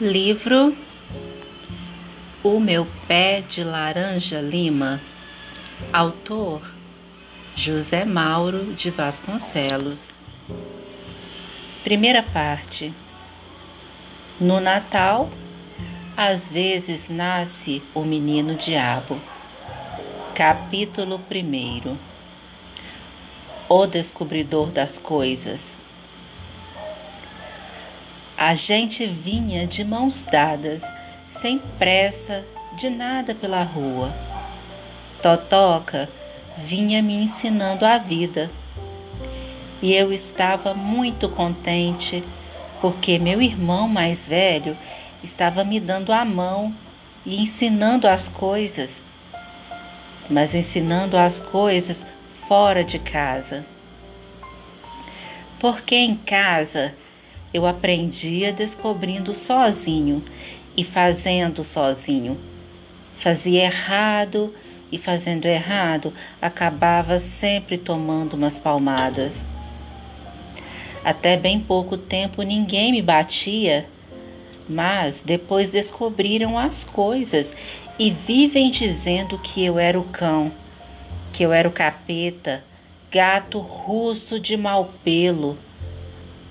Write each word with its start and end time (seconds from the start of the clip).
Livro 0.00 0.76
O 2.44 2.60
Meu 2.60 2.86
Pé 3.08 3.40
de 3.40 3.64
Laranja 3.64 4.40
Lima, 4.40 5.00
autor 5.92 6.62
José 7.56 8.04
Mauro 8.04 8.74
de 8.74 8.92
Vasconcelos. 8.92 10.14
Primeira 11.82 12.22
parte. 12.22 12.94
No 14.38 14.60
Natal, 14.60 15.32
às 16.16 16.46
vezes 16.46 17.08
nasce 17.08 17.82
o 17.92 18.04
menino 18.04 18.54
diabo. 18.54 19.20
Capítulo 20.32 21.20
1 21.28 21.98
O 23.68 23.84
descobridor 23.84 24.70
das 24.70 24.96
coisas. 24.96 25.77
A 28.40 28.54
gente 28.54 29.04
vinha 29.04 29.66
de 29.66 29.82
mãos 29.82 30.24
dadas, 30.24 30.80
sem 31.40 31.58
pressa 31.76 32.46
de 32.76 32.88
nada 32.88 33.34
pela 33.34 33.64
rua. 33.64 34.14
Totoca 35.20 36.08
vinha 36.56 37.02
me 37.02 37.14
ensinando 37.14 37.84
a 37.84 37.98
vida. 37.98 38.48
E 39.82 39.92
eu 39.92 40.12
estava 40.12 40.72
muito 40.72 41.28
contente 41.28 42.22
porque 42.80 43.18
meu 43.18 43.42
irmão 43.42 43.88
mais 43.88 44.24
velho 44.24 44.78
estava 45.20 45.64
me 45.64 45.80
dando 45.80 46.12
a 46.12 46.24
mão 46.24 46.72
e 47.26 47.42
ensinando 47.42 48.06
as 48.06 48.28
coisas, 48.28 49.02
mas 50.30 50.54
ensinando 50.54 51.16
as 51.16 51.40
coisas 51.40 52.06
fora 52.46 52.84
de 52.84 53.00
casa. 53.00 53.66
Porque 55.58 55.96
em 55.96 56.14
casa 56.14 56.94
eu 57.52 57.66
aprendia 57.66 58.52
descobrindo 58.52 59.32
sozinho 59.32 60.22
e 60.76 60.84
fazendo 60.84 61.64
sozinho. 61.64 62.38
Fazia 63.18 63.64
errado 63.64 64.54
e 64.92 64.98
fazendo 64.98 65.46
errado, 65.46 66.12
acabava 66.40 67.18
sempre 67.18 67.76
tomando 67.76 68.34
umas 68.34 68.58
palmadas. 68.58 69.44
Até 71.04 71.36
bem 71.36 71.60
pouco 71.60 71.96
tempo 71.96 72.42
ninguém 72.42 72.92
me 72.92 73.02
batia, 73.02 73.86
mas 74.68 75.22
depois 75.24 75.70
descobriram 75.70 76.58
as 76.58 76.84
coisas 76.84 77.54
e 77.98 78.10
vivem 78.10 78.70
dizendo 78.70 79.38
que 79.38 79.64
eu 79.64 79.78
era 79.78 79.98
o 79.98 80.04
cão, 80.04 80.52
que 81.32 81.42
eu 81.42 81.52
era 81.52 81.68
o 81.68 81.72
capeta, 81.72 82.62
gato 83.10 83.58
russo 83.58 84.38
de 84.38 84.56
mau 84.56 84.92
pelo 85.02 85.56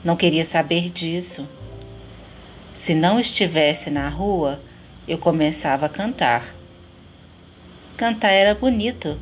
não 0.03 0.15
queria 0.15 0.43
saber 0.43 0.89
disso. 0.89 1.47
Se 2.73 2.93
não 2.93 3.19
estivesse 3.19 3.89
na 3.89 4.07
rua, 4.07 4.61
eu 5.07 5.17
começava 5.17 5.87
a 5.87 5.89
cantar. 5.89 6.53
Cantar 7.97 8.29
era 8.29 8.53
bonito. 8.53 9.19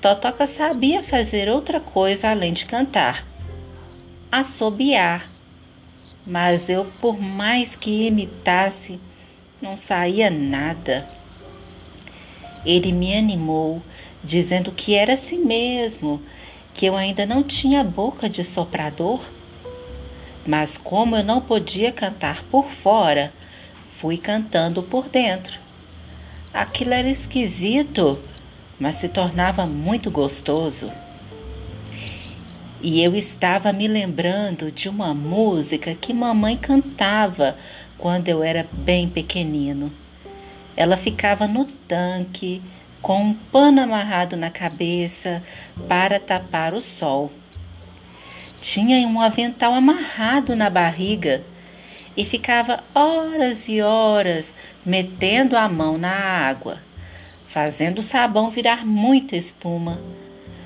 Totoca 0.00 0.46
sabia 0.46 1.02
fazer 1.02 1.48
outra 1.48 1.80
coisa 1.80 2.30
além 2.30 2.52
de 2.52 2.64
cantar. 2.64 3.26
Assobiar. 4.30 5.28
Mas 6.24 6.68
eu, 6.68 6.84
por 7.00 7.20
mais 7.20 7.74
que 7.74 8.06
imitasse, 8.06 9.00
não 9.60 9.76
saía 9.76 10.30
nada. 10.30 11.08
Ele 12.64 12.92
me 12.92 13.16
animou, 13.16 13.82
dizendo 14.22 14.70
que 14.70 14.94
era 14.94 15.14
assim 15.14 15.38
mesmo, 15.38 16.22
que 16.72 16.86
eu 16.86 16.94
ainda 16.96 17.26
não 17.26 17.42
tinha 17.42 17.82
boca 17.82 18.28
de 18.28 18.44
soprador 18.44 19.20
mas 20.46 20.76
como 20.76 21.16
eu 21.16 21.24
não 21.24 21.40
podia 21.40 21.92
cantar 21.92 22.42
por 22.44 22.66
fora, 22.70 23.32
fui 23.98 24.16
cantando 24.16 24.82
por 24.82 25.08
dentro. 25.08 25.58
Aquilo 26.52 26.94
era 26.94 27.08
esquisito, 27.08 28.18
mas 28.78 28.96
se 28.96 29.08
tornava 29.08 29.66
muito 29.66 30.10
gostoso. 30.10 30.90
E 32.80 33.02
eu 33.02 33.16
estava 33.16 33.72
me 33.72 33.88
lembrando 33.88 34.70
de 34.70 34.88
uma 34.88 35.12
música 35.12 35.94
que 35.94 36.14
mamãe 36.14 36.56
cantava 36.56 37.56
quando 37.98 38.28
eu 38.28 38.42
era 38.42 38.66
bem 38.72 39.08
pequenino. 39.08 39.92
Ela 40.76 40.96
ficava 40.96 41.48
no 41.48 41.64
tanque 41.64 42.62
com 43.02 43.20
um 43.20 43.34
pano 43.34 43.80
amarrado 43.80 44.36
na 44.36 44.48
cabeça 44.48 45.42
para 45.88 46.20
tapar 46.20 46.72
o 46.72 46.80
sol. 46.80 47.32
Tinha 48.60 49.06
um 49.06 49.20
avental 49.20 49.72
amarrado 49.72 50.56
na 50.56 50.68
barriga 50.68 51.44
e 52.16 52.24
ficava 52.24 52.82
horas 52.92 53.68
e 53.68 53.80
horas 53.80 54.52
metendo 54.84 55.56
a 55.56 55.68
mão 55.68 55.96
na 55.96 56.10
água, 56.10 56.80
fazendo 57.48 57.98
o 57.98 58.02
sabão 58.02 58.50
virar 58.50 58.84
muita 58.84 59.36
espuma. 59.36 60.00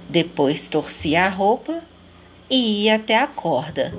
Depois 0.08 0.66
torcia 0.66 1.26
a 1.26 1.28
roupa 1.28 1.82
e 2.48 2.84
ia 2.84 2.97
até 2.97 3.19
a 3.19 3.26
corda. 3.26 3.92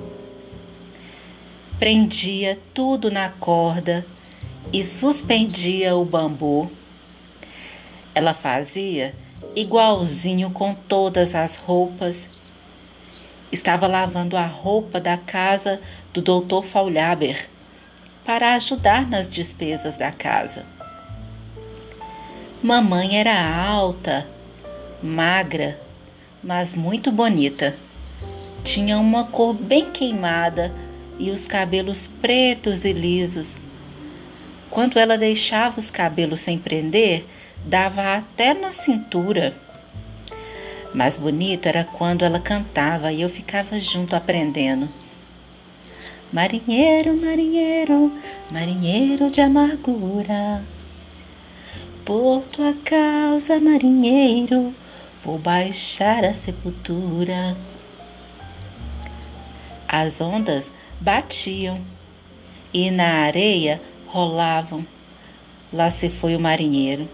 Prendia 1.78 2.58
tudo 2.72 3.10
na 3.10 3.28
corda 3.28 4.04
e 4.72 4.82
suspendia 4.82 5.94
o 5.94 6.04
bambu. 6.04 6.70
Ela 8.12 8.34
fazia 8.34 9.14
igualzinho 9.54 10.50
com 10.50 10.74
todas 10.74 11.34
as 11.34 11.54
roupas 11.56 12.28
Estava 13.52 13.86
lavando 13.86 14.36
a 14.36 14.46
roupa 14.46 15.00
da 15.00 15.16
casa 15.16 15.80
do 16.12 16.20
Dr. 16.20 16.66
Faulhaber 16.66 17.48
para 18.24 18.54
ajudar 18.54 19.08
nas 19.08 19.28
despesas 19.28 19.96
da 19.96 20.10
casa. 20.10 20.64
Mamãe 22.62 23.18
era 23.18 23.38
alta, 23.38 24.26
magra, 25.02 25.78
mas 26.42 26.74
muito 26.74 27.12
bonita. 27.12 27.76
Tinha 28.64 28.98
uma 28.98 29.24
cor 29.24 29.52
bem 29.52 29.90
queimada 29.90 30.72
e 31.18 31.30
os 31.30 31.46
cabelos 31.46 32.06
pretos 32.22 32.84
e 32.84 32.92
lisos. 32.92 33.58
Quando 34.70 34.98
ela 34.98 35.18
deixava 35.18 35.78
os 35.78 35.90
cabelos 35.90 36.40
sem 36.40 36.58
prender, 36.58 37.26
dava 37.64 38.16
até 38.16 38.54
na 38.54 38.72
cintura. 38.72 39.54
Mais 40.94 41.16
bonito 41.16 41.66
era 41.66 41.82
quando 41.82 42.24
ela 42.24 42.38
cantava 42.38 43.12
e 43.12 43.22
eu 43.22 43.28
ficava 43.28 43.80
junto 43.80 44.14
aprendendo. 44.14 44.88
Marinheiro, 46.32 47.16
marinheiro, 47.16 48.12
marinheiro 48.48 49.28
de 49.28 49.40
amargura. 49.40 50.62
Por 52.04 52.42
tua 52.52 52.74
causa, 52.84 53.58
marinheiro, 53.58 54.72
vou 55.24 55.36
baixar 55.36 56.24
a 56.24 56.32
sepultura. 56.32 57.56
As 59.88 60.20
ondas 60.20 60.70
batiam 61.00 61.80
e 62.72 62.88
na 62.88 63.24
areia 63.24 63.80
rolavam. 64.06 64.86
Lá 65.72 65.90
se 65.90 66.08
foi 66.08 66.36
o 66.36 66.40
marinheiro 66.40 67.08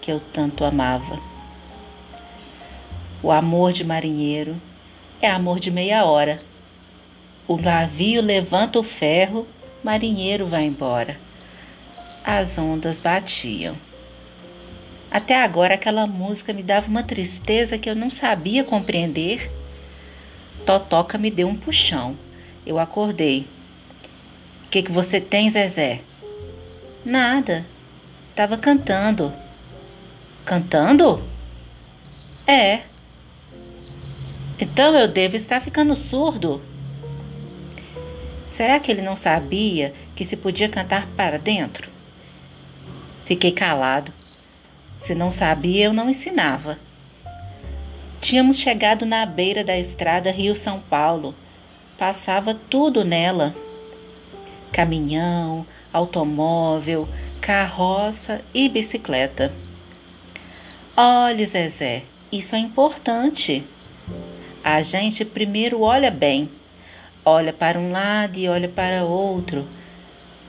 que 0.00 0.10
eu 0.10 0.20
tanto 0.32 0.64
amava. 0.64 1.29
O 3.22 3.30
amor 3.30 3.72
de 3.72 3.84
marinheiro 3.84 4.60
é 5.20 5.30
amor 5.30 5.60
de 5.60 5.70
meia 5.70 6.04
hora. 6.04 6.40
O 7.46 7.56
navio 7.56 8.22
levanta 8.22 8.78
o 8.78 8.82
ferro, 8.82 9.46
marinheiro 9.84 10.46
vai 10.46 10.64
embora. 10.64 11.18
As 12.24 12.56
ondas 12.56 12.98
batiam. 12.98 13.76
Até 15.10 15.42
agora 15.42 15.74
aquela 15.74 16.06
música 16.06 16.52
me 16.52 16.62
dava 16.62 16.86
uma 16.86 17.02
tristeza 17.02 17.76
que 17.76 17.90
eu 17.90 17.96
não 17.96 18.10
sabia 18.10 18.64
compreender. 18.64 19.50
Totoca 20.64 21.18
me 21.18 21.30
deu 21.30 21.48
um 21.48 21.56
puxão. 21.56 22.16
Eu 22.64 22.78
acordei. 22.78 23.46
O 24.64 24.68
que, 24.70 24.82
que 24.82 24.92
você 24.92 25.20
tem, 25.20 25.50
Zezé? 25.50 26.02
Nada. 27.04 27.66
Tava 28.36 28.56
cantando. 28.56 29.32
Cantando? 30.44 31.22
É. 32.46 32.89
Então 34.60 34.94
eu 34.94 35.08
devo 35.08 35.36
estar 35.36 35.58
ficando 35.60 35.96
surdo. 35.96 36.60
Será 38.46 38.78
que 38.78 38.92
ele 38.92 39.00
não 39.00 39.16
sabia 39.16 39.94
que 40.14 40.22
se 40.22 40.36
podia 40.36 40.68
cantar 40.68 41.06
para 41.16 41.38
dentro? 41.38 41.88
Fiquei 43.24 43.52
calado. 43.52 44.12
Se 44.98 45.14
não 45.14 45.30
sabia, 45.30 45.86
eu 45.86 45.94
não 45.94 46.10
ensinava. 46.10 46.78
Tínhamos 48.20 48.58
chegado 48.58 49.06
na 49.06 49.24
beira 49.24 49.64
da 49.64 49.78
estrada 49.78 50.30
Rio-São 50.30 50.78
Paulo. 50.78 51.34
Passava 51.96 52.52
tudo 52.52 53.02
nela: 53.02 53.54
caminhão, 54.70 55.66
automóvel, 55.90 57.08
carroça 57.40 58.42
e 58.52 58.68
bicicleta. 58.68 59.50
Olhe, 60.94 61.46
Zezé, 61.46 62.02
isso 62.30 62.54
é 62.54 62.58
importante. 62.58 63.66
A 64.62 64.82
gente 64.82 65.24
primeiro 65.24 65.80
olha 65.80 66.10
bem, 66.10 66.50
olha 67.24 67.52
para 67.52 67.78
um 67.78 67.90
lado 67.90 68.38
e 68.38 68.48
olha 68.48 68.68
para 68.68 69.04
outro, 69.04 69.66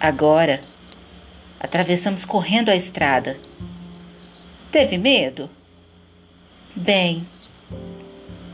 Agora, 0.02 0.62
atravessamos 1.60 2.26
correndo 2.26 2.70
a 2.70 2.76
estrada. 2.76 3.38
Teve 4.72 4.98
medo? 4.98 5.48
Bem, 6.76 7.28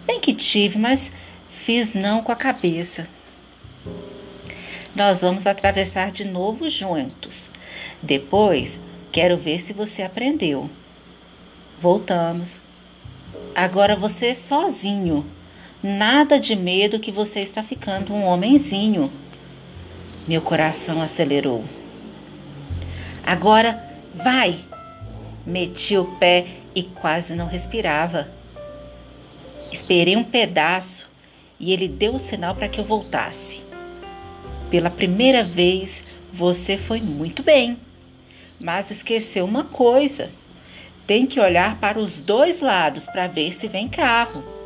bem 0.06 0.20
que 0.20 0.34
tive, 0.34 0.78
mas 0.78 1.10
fiz 1.50 1.94
não 1.94 2.22
com 2.22 2.34
a 2.34 2.36
cabeça. 2.36 3.08
Nós 4.94 5.22
vamos 5.22 5.48
atravessar 5.48 6.12
de 6.12 6.26
novo 6.26 6.70
juntos. 6.70 7.50
Depois, 8.04 8.78
quero 9.10 9.38
ver 9.38 9.62
se 9.62 9.72
você 9.72 10.04
aprendeu. 10.04 10.70
Voltamos. 11.80 12.60
Agora 13.56 13.96
você 13.96 14.36
sozinho. 14.36 15.26
Nada 15.84 16.40
de 16.40 16.56
medo 16.56 17.00
que 17.00 17.12
você 17.12 17.40
está 17.40 17.62
ficando 17.62 18.12
um 18.12 18.26
homenzinho. 18.26 19.12
Meu 20.28 20.42
coração 20.42 21.00
acelerou. 21.00 21.64
Agora 23.24 23.84
vai! 24.16 24.66
Meti 25.46 25.96
o 25.96 26.06
pé 26.18 26.48
e 26.74 26.82
quase 26.82 27.36
não 27.36 27.46
respirava. 27.46 28.28
Esperei 29.72 30.16
um 30.16 30.24
pedaço 30.24 31.08
e 31.60 31.72
ele 31.72 31.88
deu 31.88 32.16
o 32.16 32.20
sinal 32.20 32.56
para 32.56 32.68
que 32.68 32.80
eu 32.80 32.84
voltasse. 32.84 33.62
Pela 34.72 34.90
primeira 34.90 35.44
vez, 35.44 36.04
você 36.34 36.76
foi 36.76 37.00
muito 37.00 37.44
bem, 37.44 37.78
mas 38.60 38.90
esqueceu 38.90 39.46
uma 39.46 39.64
coisa. 39.64 40.32
Tem 41.06 41.28
que 41.28 41.40
olhar 41.40 41.80
para 41.80 42.00
os 42.00 42.20
dois 42.20 42.62
lados 42.62 43.06
para 43.06 43.28
ver 43.28 43.54
se 43.54 43.68
vem 43.68 43.88
carro. 43.88 44.57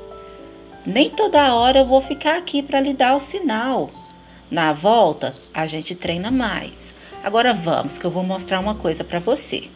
Nem 0.85 1.11
toda 1.11 1.53
hora 1.53 1.79
eu 1.79 1.85
vou 1.85 2.01
ficar 2.01 2.37
aqui 2.37 2.63
para 2.63 2.79
lhe 2.79 2.93
dar 2.93 3.15
o 3.15 3.19
sinal. 3.19 3.91
Na 4.49 4.73
volta, 4.73 5.35
a 5.53 5.67
gente 5.67 5.93
treina 5.93 6.31
mais. 6.31 6.93
Agora 7.23 7.53
vamos, 7.53 7.99
que 7.99 8.05
eu 8.05 8.09
vou 8.09 8.23
mostrar 8.23 8.59
uma 8.59 8.73
coisa 8.73 9.03
para 9.03 9.19
você. 9.19 9.69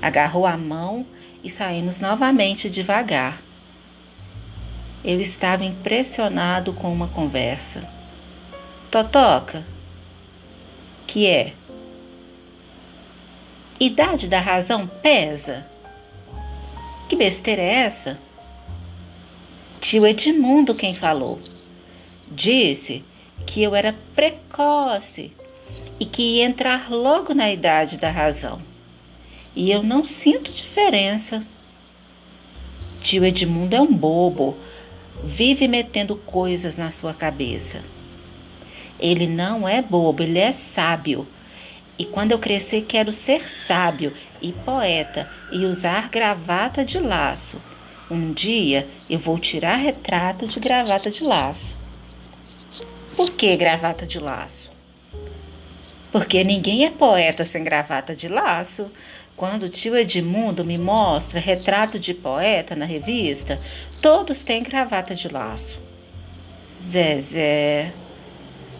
Agarrou 0.00 0.46
a 0.46 0.56
mão 0.56 1.04
e 1.44 1.50
saímos 1.50 2.00
novamente 2.00 2.70
devagar. 2.70 3.42
Eu 5.04 5.20
estava 5.20 5.64
impressionado 5.64 6.72
com 6.72 6.90
uma 6.90 7.08
conversa. 7.08 7.86
Totoca, 8.90 9.64
que 11.06 11.26
é? 11.26 11.52
Idade 13.78 14.28
da 14.28 14.40
razão 14.40 14.86
pesa? 14.86 15.66
Que 17.08 17.14
besteira 17.14 17.62
é 17.62 17.74
essa? 17.74 18.27
Tio 19.80 20.04
Edmundo 20.04 20.74
quem 20.74 20.92
falou. 20.92 21.40
Disse 22.28 23.04
que 23.46 23.62
eu 23.62 23.76
era 23.76 23.94
precoce 24.12 25.32
e 26.00 26.04
que 26.04 26.38
ia 26.38 26.44
entrar 26.44 26.90
logo 26.90 27.32
na 27.32 27.50
idade 27.50 27.96
da 27.96 28.10
razão. 28.10 28.60
E 29.54 29.70
eu 29.70 29.82
não 29.82 30.02
sinto 30.02 30.52
diferença. 30.52 31.46
Tio 33.00 33.24
Edmundo 33.24 33.76
é 33.76 33.80
um 33.80 33.92
bobo, 33.92 34.56
vive 35.22 35.68
metendo 35.68 36.16
coisas 36.16 36.76
na 36.76 36.90
sua 36.90 37.14
cabeça. 37.14 37.80
Ele 38.98 39.28
não 39.28 39.66
é 39.68 39.80
bobo, 39.80 40.24
ele 40.24 40.40
é 40.40 40.52
sábio. 40.52 41.26
E 41.96 42.04
quando 42.04 42.32
eu 42.32 42.38
crescer, 42.38 42.84
quero 42.88 43.12
ser 43.12 43.48
sábio 43.48 44.12
e 44.42 44.50
poeta 44.52 45.30
e 45.52 45.64
usar 45.64 46.08
gravata 46.08 46.84
de 46.84 46.98
laço. 46.98 47.60
Um 48.10 48.32
dia 48.32 48.88
eu 49.10 49.18
vou 49.18 49.38
tirar 49.38 49.76
retrato 49.76 50.46
de 50.46 50.58
gravata 50.58 51.10
de 51.10 51.22
laço. 51.22 51.76
Por 53.14 53.32
que 53.32 53.54
gravata 53.54 54.06
de 54.06 54.18
laço? 54.18 54.70
Porque 56.10 56.42
ninguém 56.42 56.86
é 56.86 56.90
poeta 56.90 57.44
sem 57.44 57.62
gravata 57.62 58.16
de 58.16 58.26
laço. 58.26 58.90
Quando 59.36 59.64
o 59.64 59.68
tio 59.68 59.94
Edmundo 59.94 60.64
me 60.64 60.78
mostra 60.78 61.38
retrato 61.38 61.98
de 61.98 62.14
poeta 62.14 62.74
na 62.74 62.86
revista, 62.86 63.60
todos 64.00 64.42
têm 64.42 64.62
gravata 64.62 65.14
de 65.14 65.28
laço. 65.28 65.78
Zezé, 66.82 67.92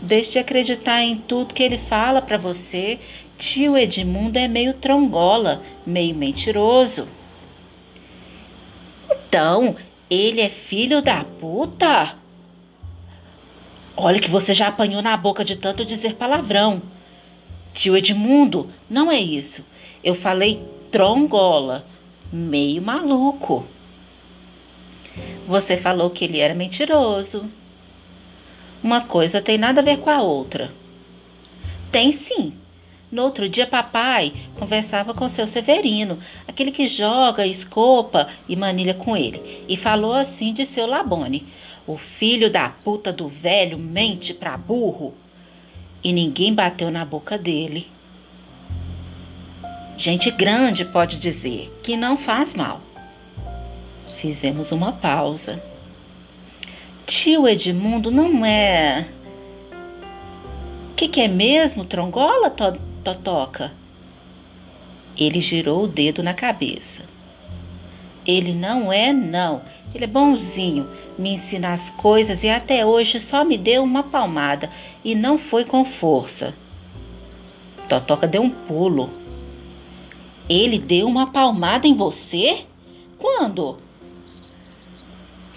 deixe 0.00 0.32
de 0.32 0.38
acreditar 0.38 1.02
em 1.02 1.16
tudo 1.16 1.52
que 1.52 1.62
ele 1.62 1.76
fala 1.76 2.22
para 2.22 2.38
você. 2.38 2.98
Tio 3.36 3.76
Edmundo 3.76 4.38
é 4.38 4.48
meio 4.48 4.72
trongola, 4.72 5.62
meio 5.86 6.14
mentiroso. 6.14 7.06
Então, 9.10 9.76
ele 10.10 10.40
é 10.40 10.48
filho 10.48 11.02
da 11.02 11.24
puta? 11.24 12.14
Olha 13.96 14.20
que 14.20 14.30
você 14.30 14.54
já 14.54 14.68
apanhou 14.68 15.02
na 15.02 15.16
boca 15.16 15.44
de 15.44 15.56
tanto 15.56 15.84
dizer 15.84 16.14
palavrão. 16.14 16.80
Tio 17.74 17.96
Edmundo, 17.96 18.70
não 18.88 19.10
é 19.10 19.18
isso. 19.18 19.64
Eu 20.02 20.14
falei 20.14 20.62
trongola, 20.90 21.84
meio 22.32 22.80
maluco. 22.80 23.66
Você 25.46 25.76
falou 25.76 26.10
que 26.10 26.24
ele 26.24 26.38
era 26.38 26.54
mentiroso. 26.54 27.44
Uma 28.82 29.00
coisa 29.00 29.40
tem 29.42 29.58
nada 29.58 29.80
a 29.80 29.84
ver 29.84 29.98
com 29.98 30.10
a 30.10 30.22
outra. 30.22 30.70
Tem 31.90 32.12
sim. 32.12 32.52
No 33.10 33.22
outro 33.22 33.48
dia, 33.48 33.66
papai 33.66 34.34
conversava 34.58 35.14
com 35.14 35.28
seu 35.28 35.46
Severino, 35.46 36.18
aquele 36.46 36.70
que 36.70 36.86
joga, 36.86 37.46
escopa 37.46 38.28
e 38.46 38.54
manilha 38.54 38.92
com 38.92 39.16
ele, 39.16 39.64
e 39.66 39.76
falou 39.76 40.12
assim 40.12 40.52
de 40.52 40.66
seu 40.66 40.86
Labone: 40.86 41.46
O 41.86 41.96
filho 41.96 42.50
da 42.50 42.68
puta 42.68 43.10
do 43.12 43.28
velho 43.28 43.78
mente 43.78 44.34
pra 44.34 44.56
burro. 44.56 45.14
E 46.04 46.12
ninguém 46.12 46.54
bateu 46.54 46.90
na 46.90 47.04
boca 47.04 47.36
dele. 47.36 47.88
Gente 49.96 50.30
grande 50.30 50.84
pode 50.84 51.16
dizer 51.16 51.76
que 51.82 51.96
não 51.96 52.16
faz 52.16 52.54
mal. 52.54 52.80
Fizemos 54.18 54.70
uma 54.70 54.92
pausa. 54.92 55.60
Tio 57.04 57.48
Edmundo 57.48 58.10
não 58.10 58.44
é. 58.44 59.08
O 60.92 60.94
que, 60.94 61.08
que 61.08 61.20
é 61.20 61.26
mesmo, 61.26 61.84
trongola, 61.84 62.48
Totoca? 63.04 63.72
Ele 65.16 65.40
girou 65.40 65.84
o 65.84 65.88
dedo 65.88 66.22
na 66.22 66.34
cabeça. 66.34 67.02
Ele 68.26 68.52
não 68.52 68.92
é, 68.92 69.12
não. 69.12 69.62
Ele 69.94 70.04
é 70.04 70.08
bonzinho, 70.08 70.88
me 71.18 71.30
ensina 71.30 71.72
as 71.72 71.88
coisas 71.90 72.44
e 72.44 72.50
até 72.50 72.84
hoje 72.84 73.18
só 73.18 73.42
me 73.42 73.56
deu 73.56 73.82
uma 73.82 74.02
palmada 74.02 74.70
e 75.02 75.14
não 75.14 75.38
foi 75.38 75.64
com 75.64 75.84
força. 75.84 76.54
Totoca 77.88 78.26
deu 78.26 78.42
um 78.42 78.50
pulo. 78.50 79.10
Ele 80.48 80.78
deu 80.78 81.06
uma 81.06 81.30
palmada 81.30 81.86
em 81.86 81.94
você? 81.94 82.64
Quando? 83.18 83.78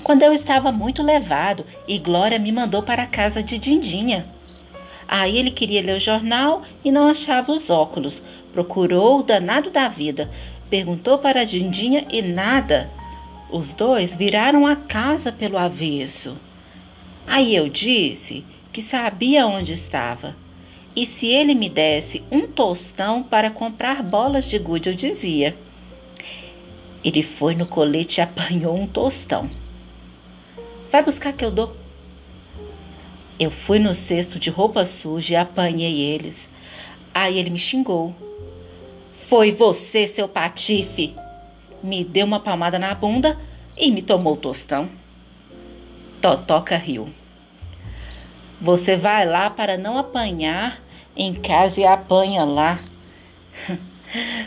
Quando 0.04 0.24
eu 0.24 0.34
estava 0.34 0.72
muito 0.72 1.04
levado 1.04 1.66
e 1.88 2.00
Glória 2.00 2.40
me 2.40 2.52
mandou 2.52 2.82
para 2.82 3.04
a 3.04 3.08
casa 3.08 3.44
de 3.44 3.58
Dindinha. 3.58 4.26
Aí 5.12 5.38
ele 5.38 5.52
queria 5.52 5.82
ler 5.82 5.98
o 5.98 6.00
jornal 6.00 6.62
e 6.86 6.90
não 6.90 7.06
achava 7.10 7.52
os 7.52 7.70
óculos. 7.70 8.24
Procurou 8.54 9.20
o 9.20 9.24
danado 9.24 9.70
da 9.70 9.90
vida. 9.90 10.32
Perguntou 10.70 11.18
para 11.18 11.42
a 11.42 11.44
Dindinha 11.44 12.08
e 12.10 12.22
nada. 12.22 12.90
Os 13.52 13.74
dois 13.74 14.16
viraram 14.16 14.66
a 14.66 14.74
casa 14.78 15.30
pelo 15.30 15.58
avesso. 15.58 16.38
Aí 17.28 17.54
eu 17.54 17.68
disse 17.68 18.46
que 18.72 18.82
sabia 18.82 19.46
onde 19.46 19.74
estava. 19.74 20.34
E 20.96 21.06
se 21.06 21.28
ele 21.28 21.54
me 21.56 21.70
desse 21.70 22.24
um 22.32 22.48
tostão 22.48 23.22
para 23.22 23.52
comprar 23.52 24.02
bolas 24.02 24.50
de 24.50 24.58
gude, 24.58 24.88
eu 24.88 24.96
dizia. 24.96 25.58
Ele 27.04 27.22
foi 27.22 27.54
no 27.54 27.66
colete 27.66 28.22
e 28.22 28.24
apanhou 28.24 28.78
um 28.78 28.88
tostão. 28.88 29.50
Vai 30.90 31.04
buscar 31.04 31.34
que 31.34 31.44
eu 31.44 31.52
dou. 31.52 31.81
Eu 33.40 33.50
fui 33.50 33.80
no 33.80 33.94
cesto 33.94 34.38
de 34.38 34.50
roupa 34.50 34.86
suja 34.86 35.34
e 35.34 35.38
apanhei 35.38 36.00
eles. 36.00 36.50
Aí 37.14 37.38
ele 37.38 37.50
me 37.50 37.58
xingou. 37.58 38.16
Foi 39.28 39.52
você, 39.52 40.08
seu 40.08 40.28
patife! 40.28 41.16
Me 41.82 42.04
deu 42.04 42.26
uma 42.26 42.40
palmada 42.40 42.78
na 42.78 42.94
bunda 42.94 43.40
e 43.76 43.90
me 43.90 44.02
tomou 44.02 44.34
o 44.34 44.38
tostão. 44.38 44.90
Totoca 46.22 46.76
riu. 46.76 47.10
Você 48.60 48.96
vai 48.96 49.26
lá 49.26 49.50
para 49.50 49.78
não 49.78 49.98
apanhar 49.98 50.80
em 51.16 51.34
casa 51.34 51.82
e 51.82 51.86
apanha 51.86 52.44
lá. 52.44 52.80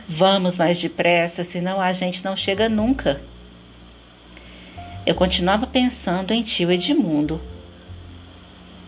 Vamos 0.09 0.57
mais 0.57 0.81
depressa, 0.81 1.43
senão 1.43 1.81
a 1.81 1.93
gente 1.93 2.25
não 2.25 2.37
chega 2.37 2.69
nunca. 2.69 3.21
Eu 5.05 5.15
continuava 5.15 5.67
pensando 5.67 6.33
em 6.33 6.43
tio 6.43 6.71
Edmundo 6.71 7.41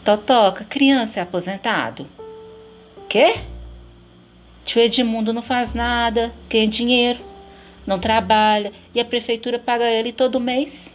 Totoca, 0.06 0.62
criança 0.62 1.18
é 1.18 1.22
aposentado. 1.24 2.06
Quê? 3.08 3.40
Tio 4.64 4.80
Edmundo 4.80 5.32
não 5.32 5.42
faz 5.42 5.74
nada, 5.74 6.32
tem 6.48 6.68
dinheiro, 6.68 7.18
não 7.84 7.98
trabalha 7.98 8.72
e 8.94 9.00
a 9.00 9.04
prefeitura 9.04 9.58
paga 9.58 9.90
ele 9.90 10.12
todo 10.12 10.38
mês. 10.38 10.92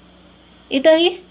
E 0.69 0.79
daí? 0.79 1.21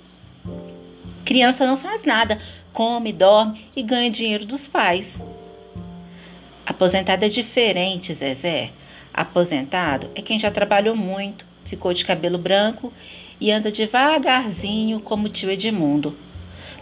Criança 1.25 1.67
não 1.67 1.79
faz 1.79 2.05
nada, 2.05 2.39
come, 2.71 3.15
dorme 3.15 3.65
e 3.75 3.83
ganha 3.83 4.11
dinheiro 4.11 4.45
dos 4.45 4.69
pais. 4.69 5.19
Aposentado 6.67 7.25
é 7.25 7.29
diferente, 7.29 8.13
Zezé. 8.13 8.73
Aposentado 9.15 10.11
é 10.15 10.21
quem 10.21 10.39
já 10.39 10.51
trabalhou 10.51 10.95
muito, 10.95 11.47
ficou 11.65 11.95
de 11.95 12.05
cabelo 12.05 12.37
branco 12.37 12.93
e 13.41 13.51
anda 13.51 13.73
devagarzinho 13.73 15.01
como 15.01 15.31
tio 15.31 15.51
Edmundo. 15.51 16.15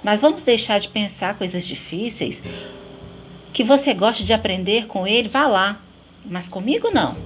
Mas 0.03 0.21
vamos 0.21 0.43
deixar 0.43 0.79
de 0.79 0.89
pensar 0.89 1.37
coisas 1.37 1.67
difíceis. 1.67 2.43
Que 3.53 3.65
você 3.65 3.93
goste 3.95 4.25
de 4.25 4.33
aprender 4.33 4.87
com 4.87 5.07
ele, 5.07 5.29
vá 5.29 5.47
lá. 5.47 5.81
Mas 6.25 6.49
comigo 6.49 6.91
não. 6.91 7.17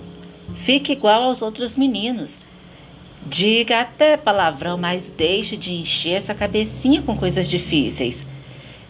Fique 0.56 0.92
igual 0.92 1.24
aos 1.24 1.42
outros 1.42 1.76
meninos. 1.76 2.38
Diga 3.26 3.80
até 3.80 4.16
palavrão, 4.16 4.76
mas 4.76 5.08
deixe 5.08 5.56
de 5.56 5.72
encher 5.72 6.14
essa 6.14 6.34
cabecinha 6.34 7.02
com 7.02 7.16
coisas 7.16 7.48
difíceis. 7.48 8.24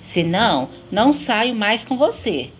Senão, 0.01 0.69
não 0.91 1.13
saio 1.13 1.55
mais 1.55 1.85
com 1.85 1.97
você. 1.97 2.51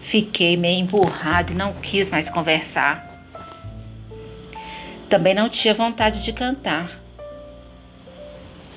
Fiquei 0.00 0.56
meio 0.56 0.80
emburrado 0.80 1.52
e 1.52 1.56
não 1.56 1.72
quis 1.74 2.10
mais 2.10 2.28
conversar. 2.28 3.08
Também 5.08 5.34
não 5.34 5.48
tinha 5.48 5.74
vontade 5.74 6.22
de 6.22 6.32
cantar. 6.32 7.01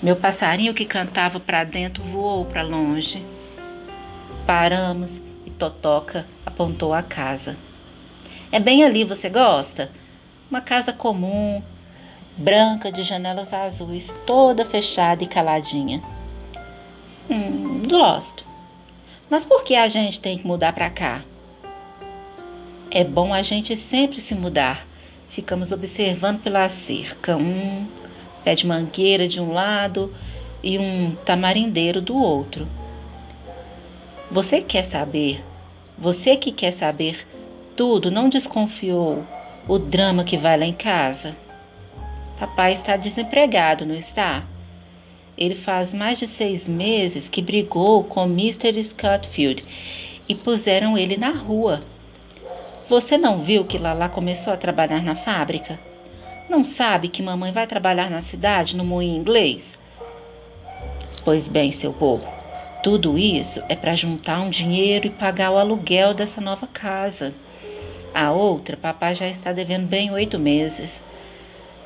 Meu 0.06 0.16
passarinho 0.16 0.72
que 0.72 0.86
cantava 0.86 1.40
para 1.40 1.64
dentro 1.64 2.04
voou 2.04 2.46
para 2.46 2.62
longe. 2.62 3.26
Paramos 4.46 5.20
e 5.44 5.50
Totoca 5.50 6.28
apontou 6.46 6.94
a 6.94 7.02
casa. 7.02 7.58
É 8.52 8.60
bem 8.60 8.84
ali, 8.84 9.04
você 9.04 9.30
gosta? 9.30 9.90
Uma 10.48 10.62
casa 10.62 10.94
comum, 10.94 11.60
branca 12.38 12.92
de 12.92 13.02
janelas 13.02 13.52
azuis, 13.52 14.08
toda 14.28 14.64
fechada 14.64 15.24
e 15.24 15.28
caladinha. 15.28 16.04
Hum, 17.28 17.82
gosto. 17.90 18.46
Mas 19.28 19.44
por 19.44 19.64
que 19.64 19.76
a 19.76 19.88
gente 19.88 20.20
tem 20.20 20.38
que 20.38 20.46
mudar 20.46 20.74
para 20.74 20.92
cá? 20.92 21.24
É 22.92 23.04
bom 23.04 23.34
a 23.34 23.42
gente 23.42 23.76
sempre 23.76 24.22
se 24.22 24.36
mudar. 24.36 24.86
Ficamos 25.30 25.72
observando 25.72 26.44
pela 26.44 26.70
cerca. 26.70 27.36
Um 27.36 28.05
pé 28.46 28.54
de 28.54 28.68
mangueira 28.68 29.28
de 29.28 29.42
um 29.42 29.52
lado 29.52 30.14
e 30.64 30.78
um 30.78 31.16
tamarindeiro 31.26 32.00
do 32.00 32.16
outro. 32.16 32.68
Você 34.32 34.62
quer 34.62 34.84
saber? 34.84 35.44
Você 35.98 36.38
que 36.38 36.52
quer 36.52 36.72
saber 36.72 37.28
tudo, 37.76 38.12
não 38.12 38.30
desconfiou 38.30 39.26
o 39.68 39.80
drama 39.80 40.24
que 40.24 40.38
vai 40.38 40.58
lá 40.58 40.66
em 40.66 40.74
casa? 40.74 41.36
Papai 42.40 42.74
está 42.74 42.96
desempregado, 42.96 43.86
não 43.86 43.96
está? 43.96 44.44
Ele 45.38 45.56
faz 45.56 45.94
mais 45.94 46.20
de 46.20 46.28
seis 46.28 46.68
meses 46.68 47.28
que 47.28 47.42
brigou 47.42 48.04
com 48.04 48.26
Mr. 48.26 48.82
Scottfield 48.84 49.64
e 50.30 50.36
puseram 50.36 50.98
ele 50.98 51.18
na 51.18 51.32
rua. 51.32 51.82
Você 52.88 53.18
não 53.18 53.42
viu 53.42 53.66
que 53.66 53.78
Lala 53.78 54.08
começou 54.08 54.54
a 54.54 54.58
trabalhar 54.58 55.02
na 55.02 55.16
fábrica? 55.16 55.80
Não 56.48 56.64
sabe 56.64 57.10
que 57.10 57.24
mamãe 57.24 57.52
vai 57.52 57.66
trabalhar 57.66 58.10
na 58.10 58.22
cidade 58.22 58.78
no 58.78 58.86
moinho 58.86 59.20
inglês? 59.20 59.78
Pois 61.24 61.48
bem, 61.48 61.72
seu 61.72 61.92
povo, 61.92 62.28
tudo 62.84 63.18
isso 63.18 63.64
é 63.68 63.76
para 63.76 63.96
juntar 63.96 64.42
um 64.42 64.50
dinheiro 64.52 65.08
e 65.08 65.10
pagar 65.10 65.50
o 65.50 65.58
aluguel 65.58 66.14
dessa 66.14 66.40
nova 66.40 66.68
casa. 66.68 67.34
A 68.14 68.32
outra, 68.32 68.78
papai 68.78 69.16
já 69.16 69.28
está 69.28 69.52
devendo 69.52 69.88
bem 69.88 70.12
oito 70.12 70.38
meses. 70.38 71.02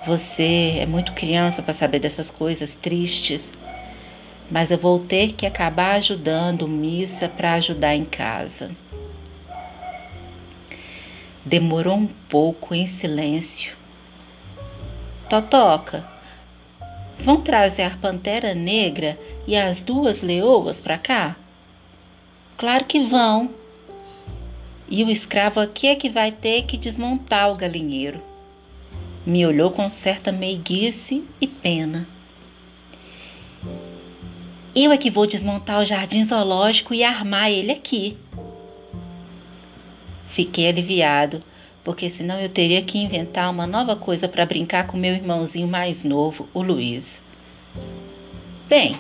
Você 0.06 0.78
é 0.80 0.86
muito 0.86 1.14
criança 1.14 1.62
para 1.62 1.74
saber 1.74 2.00
dessas 2.00 2.30
coisas 2.30 2.76
tristes, 2.76 3.54
mas 4.52 4.72
eu 4.72 4.78
vou 4.78 5.00
ter 5.00 5.34
que 5.34 5.46
acabar 5.46 5.96
ajudando 5.96 6.68
missa 6.68 7.30
para 7.30 7.54
ajudar 7.54 7.96
em 7.96 8.04
casa. 8.04 8.72
Demorou 11.46 11.96
um 11.96 12.08
pouco 12.28 12.76
em 12.76 12.86
silêncio. 12.86 13.79
Totoca, 15.30 16.04
vão 17.20 17.40
trazer 17.42 17.84
a 17.84 17.92
pantera 17.92 18.56
negra 18.56 19.16
e 19.46 19.56
as 19.56 19.80
duas 19.80 20.24
leoas 20.24 20.80
para 20.80 20.98
cá? 20.98 21.36
Claro 22.58 22.86
que 22.86 23.06
vão. 23.06 23.52
E 24.90 25.04
o 25.04 25.12
escravo 25.12 25.60
aqui 25.60 25.86
é 25.86 25.96
que 25.96 26.10
vai 26.10 26.32
ter 26.32 26.64
que 26.64 26.76
desmontar 26.76 27.52
o 27.52 27.56
galinheiro. 27.56 28.20
Me 29.24 29.46
olhou 29.46 29.70
com 29.70 29.88
certa 29.88 30.32
meiguice 30.32 31.24
e 31.40 31.46
pena. 31.46 32.08
Eu 34.76 34.92
é 34.92 34.98
que 34.98 35.12
vou 35.12 35.28
desmontar 35.28 35.80
o 35.80 35.86
jardim 35.86 36.24
zoológico 36.24 36.92
e 36.92 37.04
armar 37.04 37.52
ele 37.52 37.72
aqui. 37.72 38.18
Fiquei 40.30 40.68
aliviado 40.68 41.44
porque 41.90 42.08
senão 42.08 42.40
eu 42.40 42.50
teria 42.50 42.84
que 42.84 43.00
inventar 43.00 43.50
uma 43.50 43.66
nova 43.66 43.96
coisa 43.96 44.28
para 44.28 44.46
brincar 44.46 44.86
com 44.86 44.96
meu 44.96 45.12
irmãozinho 45.12 45.68
mais 45.68 46.04
novo, 46.04 46.48
o 46.54 46.62
Luiz. 46.62 47.20
Bem, 48.68 49.00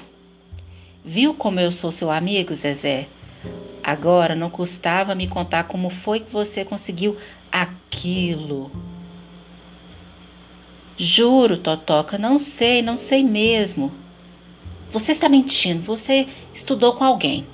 viu 1.05 1.35
como 1.35 1.59
eu 1.59 1.71
sou 1.71 1.91
seu 1.91 2.09
amigo, 2.09 2.55
Zezé? 2.55 3.05
Agora 3.83 4.33
não 4.33 4.49
custava 4.49 5.13
me 5.13 5.27
contar 5.27 5.65
como 5.65 5.91
foi 5.91 6.21
que 6.21 6.33
você 6.33 6.65
conseguiu 6.65 7.15
aquilo. 7.51 8.71
Juro, 10.97 11.57
Totoca, 11.57 12.17
não 12.17 12.39
sei, 12.39 12.81
não 12.81 12.97
sei 12.97 13.23
mesmo. 13.23 13.91
Você 14.91 15.11
está 15.11 15.29
mentindo, 15.29 15.83
você 15.83 16.27
estudou 16.55 16.95
com 16.95 17.03
alguém. 17.03 17.45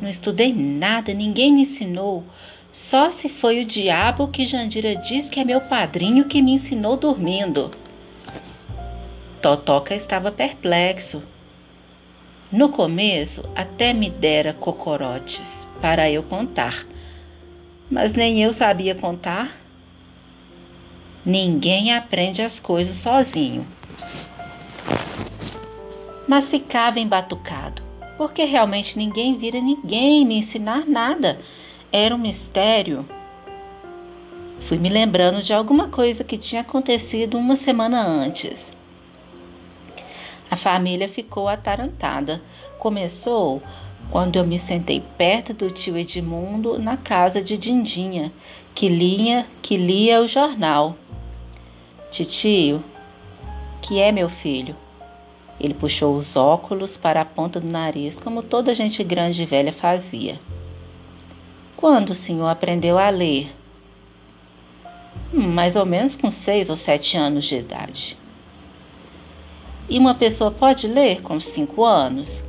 Não 0.00 0.08
estudei 0.08 0.54
nada, 0.54 1.12
ninguém 1.12 1.52
me 1.52 1.62
ensinou. 1.62 2.24
Só 2.72 3.10
se 3.10 3.28
foi 3.28 3.60
o 3.60 3.66
diabo 3.66 4.28
que 4.28 4.46
Jandira 4.46 4.96
diz 4.96 5.28
que 5.28 5.38
é 5.38 5.44
meu 5.44 5.60
padrinho 5.60 6.24
que 6.24 6.40
me 6.40 6.52
ensinou 6.52 6.96
dormindo. 6.96 7.70
Totoca 9.42 9.94
estava 9.94 10.32
perplexo. 10.32 11.22
No 12.50 12.70
começo, 12.70 13.44
até 13.54 13.92
me 13.92 14.08
dera 14.08 14.54
cocorotes 14.54 15.66
para 15.82 16.10
eu 16.10 16.22
contar, 16.22 16.86
mas 17.90 18.14
nem 18.14 18.42
eu 18.42 18.54
sabia 18.54 18.94
contar. 18.94 19.54
Ninguém 21.26 21.94
aprende 21.94 22.40
as 22.40 22.58
coisas 22.58 22.96
sozinho. 22.96 23.66
Mas 26.26 26.48
ficava 26.48 26.98
embatucado, 26.98 27.82
porque 28.16 28.44
realmente 28.44 28.96
ninguém 28.96 29.36
vira 29.36 29.60
ninguém 29.60 30.24
me 30.24 30.38
ensinar 30.38 30.86
nada 30.86 31.38
era 31.92 32.14
um 32.14 32.18
mistério. 32.18 33.06
Fui 34.62 34.78
me 34.78 34.88
lembrando 34.88 35.42
de 35.42 35.52
alguma 35.52 35.88
coisa 35.88 36.24
que 36.24 36.38
tinha 36.38 36.62
acontecido 36.62 37.36
uma 37.36 37.54
semana 37.54 38.02
antes. 38.02 38.72
A 40.50 40.56
família 40.56 41.08
ficou 41.08 41.48
atarantada. 41.48 42.40
Começou 42.78 43.62
quando 44.10 44.36
eu 44.36 44.46
me 44.46 44.58
sentei 44.58 45.02
perto 45.18 45.52
do 45.52 45.70
tio 45.70 45.98
Edmundo 45.98 46.78
na 46.78 46.96
casa 46.96 47.42
de 47.42 47.58
Dindinha, 47.58 48.32
que 48.74 48.88
lia, 48.88 49.46
que 49.60 49.76
lia 49.76 50.22
o 50.22 50.26
jornal. 50.26 50.96
Titio, 52.10 52.82
que 53.82 54.00
é 54.00 54.10
meu 54.10 54.30
filho? 54.30 54.74
Ele 55.60 55.74
puxou 55.74 56.16
os 56.16 56.36
óculos 56.36 56.96
para 56.96 57.20
a 57.20 57.24
ponta 57.24 57.60
do 57.60 57.66
nariz, 57.66 58.18
como 58.18 58.42
toda 58.42 58.74
gente 58.74 59.04
grande 59.04 59.42
e 59.42 59.46
velha 59.46 59.72
fazia. 59.72 60.40
Quando 61.82 62.10
o 62.10 62.14
senhor 62.14 62.46
aprendeu 62.46 62.96
a 62.96 63.10
ler? 63.10 63.52
Hum, 65.34 65.48
mais 65.48 65.74
ou 65.74 65.84
menos 65.84 66.14
com 66.14 66.30
seis 66.30 66.70
ou 66.70 66.76
sete 66.76 67.16
anos 67.16 67.44
de 67.44 67.56
idade. 67.56 68.16
E 69.88 69.98
uma 69.98 70.14
pessoa 70.14 70.52
pode 70.52 70.86
ler 70.86 71.22
com 71.22 71.40
cinco 71.40 71.84
anos? 71.84 72.44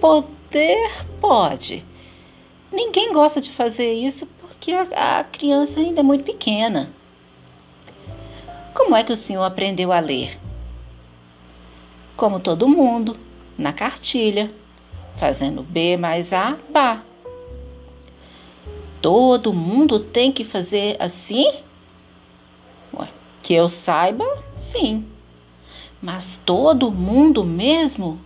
Poder 0.00 1.04
pode. 1.20 1.84
Ninguém 2.72 3.12
gosta 3.12 3.42
de 3.42 3.50
fazer 3.50 3.92
isso 3.92 4.26
porque 4.40 4.72
a, 4.72 5.18
a 5.20 5.24
criança 5.24 5.78
ainda 5.80 6.00
é 6.00 6.02
muito 6.02 6.24
pequena. 6.24 6.88
Como 8.72 8.96
é 8.96 9.04
que 9.04 9.12
o 9.12 9.16
senhor 9.16 9.44
aprendeu 9.44 9.92
a 9.92 10.00
ler? 10.00 10.40
Como 12.16 12.40
todo 12.40 12.66
mundo, 12.66 13.18
na 13.58 13.74
cartilha, 13.74 14.50
fazendo 15.16 15.62
B 15.62 15.98
mais 15.98 16.32
A, 16.32 16.56
Bá. 16.70 17.02
Todo 19.04 19.52
mundo 19.52 20.00
tem 20.00 20.32
que 20.32 20.46
fazer 20.46 20.96
assim? 20.98 21.52
Ué, 22.96 23.06
que 23.42 23.52
eu 23.52 23.68
saiba, 23.68 24.24
sim. 24.56 25.04
Mas 26.00 26.40
todo 26.46 26.90
mundo 26.90 27.44
mesmo? 27.44 28.18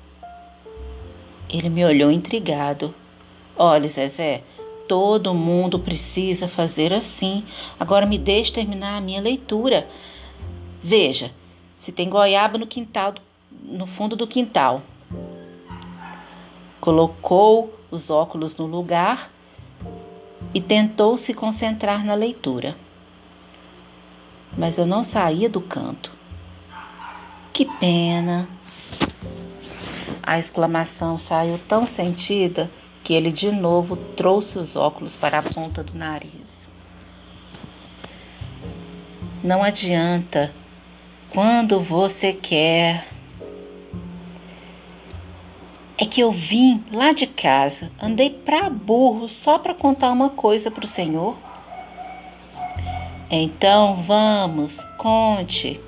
Ele 1.51 1.69
me 1.69 1.85
olhou 1.85 2.13
intrigado. 2.13 2.95
Olha, 3.57 3.89
Zezé, 3.89 4.45
todo 4.87 5.35
mundo 5.35 5.81
precisa 5.81 6.47
fazer 6.47 6.93
assim. 6.93 7.43
Agora 7.81 8.07
me 8.07 8.17
deixe 8.17 8.53
terminar 8.53 8.99
a 8.99 9.01
minha 9.01 9.21
leitura. 9.21 9.85
Veja, 10.81 11.33
se 11.77 11.91
tem 11.91 12.09
goiaba 12.09 12.57
no 12.57 12.69
quintal, 12.69 13.15
no 13.51 13.89
fundo 13.89 14.15
do 14.15 14.29
quintal. 14.29 14.83
Colocou 16.81 17.75
os 17.91 18.11
óculos 18.11 18.57
no 18.57 18.67
lugar 18.67 19.37
e 20.55 20.61
tentou 20.61 21.17
se 21.17 21.35
concentrar 21.35 22.05
na 22.05 22.15
leitura. 22.15 22.77
Mas 24.57 24.79
eu 24.79 24.87
não 24.87 25.05
saía 25.05 25.49
do 25.49 25.61
canto. 25.61 26.13
Que 27.53 27.65
pena! 27.65 28.49
A 30.23 30.39
exclamação 30.39 31.17
saiu 31.17 31.59
tão 31.69 31.87
sentida 31.87 32.71
que 33.03 33.15
ele 33.15 33.33
de 33.33 33.51
novo 33.51 33.97
trouxe 33.97 34.59
os 34.59 34.77
óculos 34.77 35.17
para 35.17 35.39
a 35.39 35.43
ponta 35.43 35.83
do 35.83 35.97
nariz. 35.97 36.69
Não 39.43 39.63
adianta. 39.63 40.53
Quando 41.31 41.81
você 41.81 42.33
quer. 42.33 43.07
É 46.01 46.07
que 46.07 46.21
eu 46.21 46.31
vim 46.31 46.85
lá 46.93 47.13
de 47.13 47.27
casa, 47.27 47.91
andei 48.01 48.31
pra 48.31 48.71
burro 48.71 49.29
só 49.29 49.59
para 49.59 49.75
contar 49.75 50.13
uma 50.13 50.31
coisa 50.31 50.71
pro 50.71 50.87
senhor. 50.87 51.37
Então 53.29 53.97
vamos, 54.07 54.79
conte. 54.97 55.81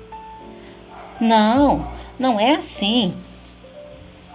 Não, 1.19 1.89
não 2.19 2.37
é 2.37 2.55
assim. 2.55 3.13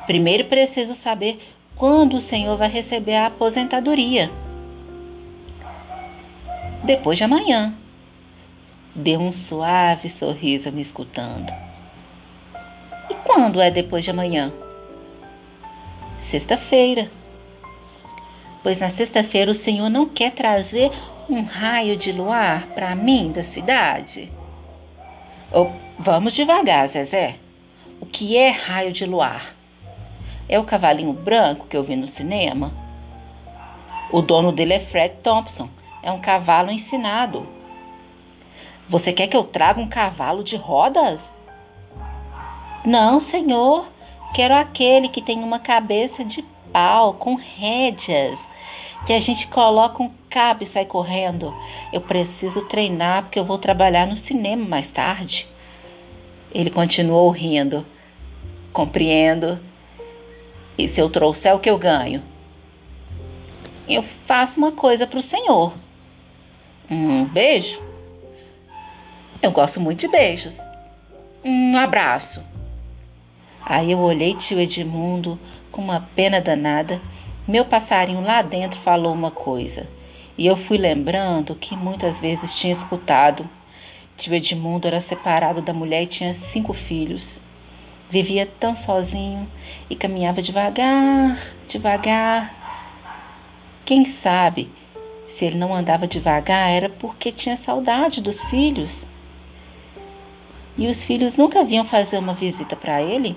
Primeiro 0.07 0.47
preciso 0.47 0.95
saber 0.95 1.47
quando 1.77 2.15
o 2.15 2.21
senhor 2.21 2.57
vai 2.57 2.71
receber 2.71 3.17
a 3.17 3.27
aposentadoria. 3.27 4.31
Depois 6.85 7.19
de 7.19 7.25
amanhã. 7.25 7.75
Deu 8.95 9.21
um 9.21 9.31
suave 9.31 10.09
sorriso 10.09 10.73
me 10.73 10.81
escutando. 10.81 11.53
E 13.11 13.15
quando 13.27 13.61
é 13.61 13.71
depois 13.71 14.03
de 14.03 14.11
amanhã? 14.11 14.51
Sexta-feira. 16.27 17.09
Pois 18.61 18.81
na 18.81 18.91
sexta-feira 18.91 19.49
o 19.49 19.55
senhor 19.55 19.89
não 19.89 20.07
quer 20.07 20.33
trazer 20.33 20.91
um 21.31 21.45
raio 21.45 21.97
de 21.97 22.11
luar 22.11 22.67
para 22.75 22.97
mim 22.97 23.31
da 23.31 23.45
cidade? 23.45 24.33
Oh, 25.53 25.71
vamos 25.97 26.35
devagar, 26.35 26.89
Zezé. 26.89 27.37
O 28.01 28.07
que 28.07 28.37
é 28.37 28.51
raio 28.51 28.93
de 28.93 29.07
luar? 29.07 29.55
É 30.49 30.59
o 30.59 30.65
cavalinho 30.65 31.13
branco 31.13 31.69
que 31.69 31.77
eu 31.77 31.85
vi 31.85 31.95
no 31.95 32.09
cinema? 32.09 32.73
O 34.11 34.21
dono 34.21 34.51
dele 34.51 34.75
é 34.75 34.81
Fred 34.81 35.19
Thompson. 35.23 35.71
É 36.03 36.11
um 36.11 36.21
cavalo 36.21 36.73
ensinado. 36.73 37.47
Você 38.89 39.13
quer 39.13 39.29
que 39.29 39.37
eu 39.37 39.45
traga 39.45 39.81
um 39.81 39.89
cavalo 39.89 40.43
de 40.43 40.57
rodas? 40.57 41.33
Não, 42.85 43.21
senhor. 43.21 43.95
Quero 44.37 44.55
aquele 44.55 45.09
que 45.09 45.23
tem 45.23 45.43
uma 45.43 45.59
cabeça 45.59 46.23
de 46.23 46.45
pau 46.71 47.15
com 47.15 47.37
rédeas, 47.37 48.39
que 49.07 49.15
a 49.15 49.19
gente 49.19 49.47
coloca 49.47 50.03
um 50.03 50.11
cabo 50.29 50.63
e 50.63 50.67
sai 50.67 50.85
correndo. 50.85 51.55
Eu 51.91 52.03
preciso 52.03 52.61
treinar 52.67 53.23
porque 53.23 53.39
eu 53.39 53.47
vou 53.47 53.57
trabalhar 53.57 54.07
no 54.07 54.15
cinema 54.15 54.63
mais 54.63 54.93
tarde. 54.93 55.49
Ele 56.53 56.69
continuou 56.69 57.31
rindo. 57.31 57.87
Compreendo. 58.75 59.59
E 60.77 60.87
se 60.87 61.01
eu 61.01 61.09
trouxer 61.09 61.55
o 61.55 61.59
que 61.59 61.71
eu 61.71 61.79
ganho? 61.79 62.23
Eu 63.89 64.05
faço 64.27 64.59
uma 64.59 64.73
coisa 64.73 65.07
para 65.07 65.19
o 65.19 65.23
senhor. 65.23 65.73
Um 66.91 67.25
beijo? 67.25 67.81
Eu 69.41 69.51
gosto 69.51 69.81
muito 69.81 70.01
de 70.01 70.09
beijos. 70.09 70.59
Um 71.43 71.75
abraço. 71.79 72.43
Aí 73.69 73.91
eu 73.91 73.99
olhei 73.99 74.33
tio 74.37 74.61
Edmundo 74.61 75.37
com 75.73 75.83
uma 75.83 76.09
pena 76.15 76.41
danada. 76.41 77.01
Meu 77.49 77.65
passarinho 77.65 78.21
lá 78.21 78.41
dentro 78.41 78.79
falou 78.79 79.13
uma 79.13 79.33
coisa. 79.33 79.89
E 80.39 80.47
eu 80.47 80.55
fui 80.55 80.79
lembrando 80.79 81.53
que 81.57 81.77
muitas 81.77 82.21
vezes 82.21 82.55
tinha 82.55 82.73
escutado. 82.73 83.45
Tio 84.17 84.33
Edmundo 84.35 84.87
era 84.87 85.01
separado 85.01 85.61
da 85.61 85.73
mulher 85.73 86.05
e 86.05 86.07
tinha 86.07 86.33
cinco 86.33 86.73
filhos. 86.73 87.41
Vivia 88.09 88.47
tão 88.61 88.77
sozinho 88.77 89.49
e 89.91 89.97
caminhava 89.97 90.41
devagar, 90.41 91.37
devagar. 91.67 92.55
Quem 93.85 94.05
sabe 94.05 94.71
se 95.27 95.45
ele 95.45 95.59
não 95.59 95.75
andava 95.75 96.07
devagar 96.07 96.71
era 96.71 96.89
porque 96.89 97.33
tinha 97.33 97.57
saudade 97.57 98.21
dos 98.21 98.45
filhos. 98.45 99.05
E 100.79 100.87
os 100.87 101.03
filhos 101.03 101.37
nunca 101.37 101.65
vinham 101.65 101.85
fazer 101.85 102.17
uma 102.17 102.33
visita 102.33 102.77
para 102.77 103.03
ele? 103.03 103.37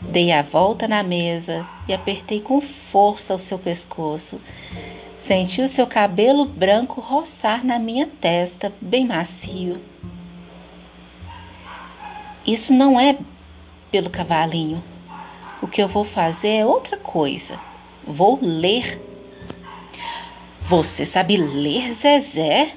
Dei 0.00 0.32
a 0.32 0.42
volta 0.42 0.88
na 0.88 1.02
mesa 1.02 1.68
e 1.86 1.92
apertei 1.92 2.40
com 2.40 2.60
força 2.60 3.34
o 3.34 3.38
seu 3.38 3.58
pescoço. 3.58 4.40
Senti 5.18 5.60
o 5.60 5.68
seu 5.68 5.86
cabelo 5.86 6.46
branco 6.46 7.00
roçar 7.00 7.64
na 7.64 7.78
minha 7.78 8.06
testa, 8.06 8.72
bem 8.80 9.06
macio. 9.06 9.80
Isso 12.46 12.72
não 12.72 12.98
é 12.98 13.18
pelo 13.90 14.08
cavalinho. 14.08 14.82
O 15.60 15.68
que 15.68 15.82
eu 15.82 15.88
vou 15.88 16.04
fazer 16.04 16.48
é 16.48 16.66
outra 16.66 16.96
coisa. 16.96 17.60
Vou 18.02 18.38
ler. 18.40 18.98
Você 20.62 21.04
sabe 21.04 21.36
ler, 21.36 21.92
Zezé? 21.92 22.74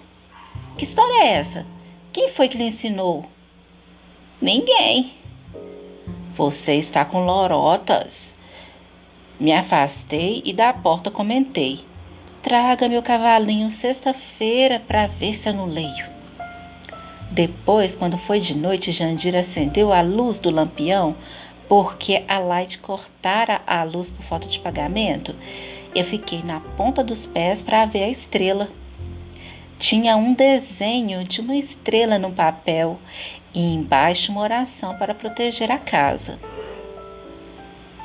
Que 0.78 0.84
história 0.84 1.24
é 1.24 1.34
essa? 1.36 1.66
Quem 2.12 2.30
foi 2.30 2.50
que 2.50 2.58
lhe 2.58 2.66
ensinou? 2.66 3.26
Ninguém. 4.42 5.23
Você 6.36 6.74
está 6.74 7.06
com 7.06 7.24
lorotas. 7.24 8.34
Me 9.40 9.54
afastei 9.54 10.42
e 10.44 10.52
da 10.52 10.74
porta 10.74 11.12
comentei. 11.12 11.86
Traga 12.42 12.90
meu 12.90 13.04
cavalinho 13.04 13.70
sexta-feira 13.70 14.80
para 14.80 15.06
ver 15.06 15.36
se 15.36 15.48
eu 15.50 15.54
não 15.54 15.66
leio. 15.66 16.06
Depois, 17.30 17.96
quando 17.96 18.18
foi 18.18 18.40
de 18.40 18.58
noite, 18.58 18.92
Jandira 18.92 19.42
acendeu 19.42 19.94
a 19.94 20.02
luz 20.02 20.40
do 20.40 20.50
lampião 20.50 21.16
porque 21.70 22.24
a 22.28 22.40
Light 22.40 22.80
cortara 22.80 23.62
a 23.68 23.84
luz 23.84 24.10
por 24.10 24.26
falta 24.26 24.48
de 24.48 24.60
pagamento. 24.60 25.36
Eu 25.94 26.04
fiquei 26.04 26.42
na 26.42 26.60
ponta 26.60 27.04
dos 27.04 27.28
pés 27.28 27.62
para 27.62 27.86
ver 27.86 28.06
a 28.06 28.10
estrela. 28.10 28.70
Tinha 29.78 30.16
um 30.16 30.34
desenho 30.34 31.24
de 31.24 31.42
uma 31.42 31.56
estrela 31.56 32.18
no 32.18 32.32
papel 32.32 32.98
e 33.54 33.62
embaixo 33.62 34.32
uma 34.32 34.42
oração 34.42 34.98
para 34.98 35.14
proteger 35.14 35.72
a 35.72 35.78
casa. 35.78 36.40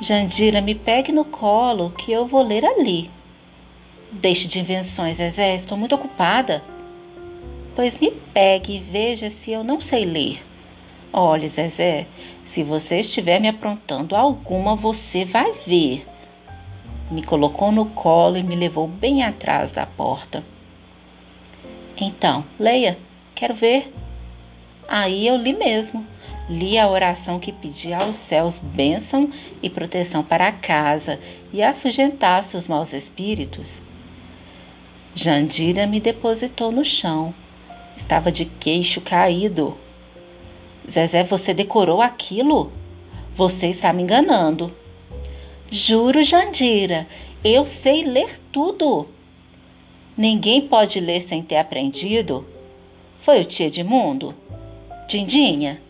Jandira, 0.01 0.61
me 0.61 0.75
pegue 0.75 1.11
no 1.11 1.25
colo 1.25 1.91
que 1.91 2.11
eu 2.11 2.25
vou 2.25 2.41
ler 2.41 2.63
ali. 2.63 3.09
Deixe 4.11 4.47
de 4.47 4.59
invenções, 4.59 5.17
Zezé, 5.17 5.55
estou 5.55 5.77
muito 5.77 5.95
ocupada. 5.95 6.63
Pois 7.75 7.99
me 7.99 8.11
pegue 8.11 8.77
e 8.77 8.79
veja 8.79 9.29
se 9.29 9.51
eu 9.51 9.63
não 9.63 9.81
sei 9.81 10.05
ler. 10.05 10.43
Olhe, 11.11 11.47
Zezé, 11.47 12.07
se 12.45 12.63
você 12.63 12.99
estiver 12.99 13.39
me 13.39 13.47
aprontando 13.47 14.15
alguma, 14.15 14.75
você 14.75 15.25
vai 15.25 15.51
ver. 15.65 16.07
Me 17.11 17.23
colocou 17.23 17.71
no 17.71 17.87
colo 17.87 18.37
e 18.37 18.43
me 18.43 18.55
levou 18.55 18.87
bem 18.87 19.23
atrás 19.23 19.71
da 19.71 19.85
porta. 19.85 20.43
Então, 21.97 22.45
leia, 22.57 22.97
quero 23.35 23.53
ver. 23.53 23.91
Aí 24.91 25.27
eu 25.27 25.37
li 25.37 25.53
mesmo. 25.53 26.05
Li 26.49 26.77
a 26.77 26.89
oração 26.89 27.39
que 27.39 27.51
pedia 27.51 27.99
aos 27.99 28.15
céus 28.15 28.57
bênção 28.57 29.29
e 29.61 29.69
proteção 29.69 30.23
para 30.23 30.47
a 30.47 30.51
casa 30.51 31.19
e 31.53 31.61
afugentasse 31.61 32.57
os 32.57 32.67
maus 32.67 32.91
espíritos. 32.91 33.79
Jandira 35.13 35.85
me 35.85 35.99
depositou 35.99 36.71
no 36.71 36.83
chão 36.83 37.35
Estava 37.99 38.31
de 38.31 38.45
queixo 38.45 39.01
caído. 39.01 39.77
Zezé, 40.89 41.21
você 41.21 41.53
decorou 41.53 42.01
aquilo? 42.01 42.71
Você 43.35 43.67
está 43.67 43.91
me 43.91 44.01
enganando. 44.01 44.73
Juro, 45.69 46.23
Jandira, 46.23 47.05
eu 47.43 47.67
sei 47.67 48.05
ler 48.05 48.39
tudo. 48.53 49.05
Ninguém 50.17 50.61
pode 50.61 50.99
ler 51.01 51.21
sem 51.21 51.43
ter 51.43 51.57
aprendido. 51.57 52.47
Foi 53.21 53.41
o 53.41 53.45
tio 53.45 53.67
Edmundo? 53.67 54.33
Dindinha? 55.09 55.81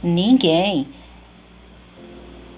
Ninguém. 0.00 0.86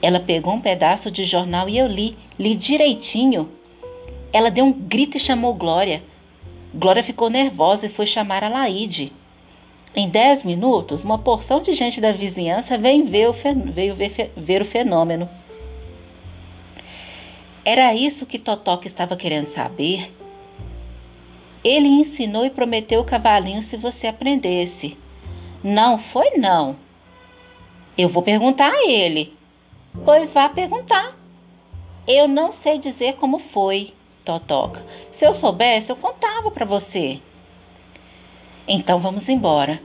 Ela 0.02 0.20
pegou 0.20 0.52
um 0.52 0.60
pedaço 0.60 1.10
de 1.10 1.24
jornal 1.24 1.66
e 1.66 1.78
eu 1.78 1.86
li, 1.86 2.14
li 2.38 2.54
direitinho. 2.54 3.50
Ela 4.30 4.50
deu 4.50 4.66
um 4.66 4.72
grito 4.72 5.16
e 5.16 5.20
chamou 5.20 5.54
Glória. 5.54 6.02
Glória 6.74 7.02
ficou 7.02 7.30
nervosa 7.30 7.86
e 7.86 7.88
foi 7.88 8.04
chamar 8.04 8.44
a 8.44 8.50
Laide. 8.50 9.14
Em 9.96 10.10
dez 10.10 10.44
minutos, 10.44 11.02
uma 11.02 11.16
porção 11.16 11.62
de 11.62 11.72
gente 11.72 12.02
da 12.02 12.12
vizinhança 12.12 12.76
veio 12.76 13.06
ver 13.06 13.30
o, 13.30 13.32
veio 13.72 13.94
ver, 13.94 14.30
ver 14.36 14.60
o 14.60 14.66
fenômeno. 14.66 15.26
Era 17.64 17.94
isso 17.94 18.26
que 18.26 18.38
Totoca 18.38 18.86
estava 18.86 19.16
querendo 19.16 19.46
saber. 19.46 20.12
Ele 21.64 21.88
ensinou 21.88 22.44
e 22.44 22.50
prometeu 22.50 23.00
o 23.00 23.04
cavalinho 23.04 23.62
se 23.62 23.74
você 23.74 24.06
aprendesse. 24.06 25.02
Não 25.64 25.96
foi 25.96 26.32
não. 26.36 26.76
Eu 27.96 28.10
vou 28.10 28.22
perguntar 28.22 28.70
a 28.70 28.86
ele. 28.86 29.34
Pois 30.04 30.30
vá 30.30 30.46
perguntar. 30.46 31.16
Eu 32.06 32.28
não 32.28 32.52
sei 32.52 32.78
dizer 32.78 33.14
como 33.14 33.38
foi. 33.38 33.94
Totoca. 34.26 34.84
Se 35.10 35.24
eu 35.24 35.32
soubesse, 35.32 35.88
eu 35.88 35.96
contava 35.96 36.50
para 36.50 36.66
você. 36.66 37.18
Então 38.68 39.00
vamos 39.00 39.26
embora. 39.30 39.80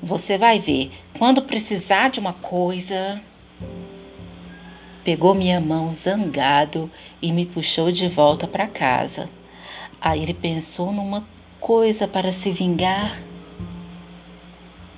Você 0.00 0.38
vai 0.38 0.60
ver. 0.60 0.92
Quando 1.18 1.42
precisar 1.42 2.10
de 2.10 2.20
uma 2.20 2.32
coisa. 2.32 3.20
Pegou 5.02 5.34
minha 5.34 5.60
mão 5.60 5.90
zangado 5.90 6.88
e 7.20 7.32
me 7.32 7.44
puxou 7.44 7.90
de 7.90 8.06
volta 8.08 8.46
para 8.46 8.68
casa. 8.68 9.28
Aí 10.00 10.22
ele 10.22 10.34
pensou 10.34 10.92
numa 10.92 11.26
coisa 11.58 12.06
para 12.06 12.30
se 12.30 12.52
vingar. 12.52 13.20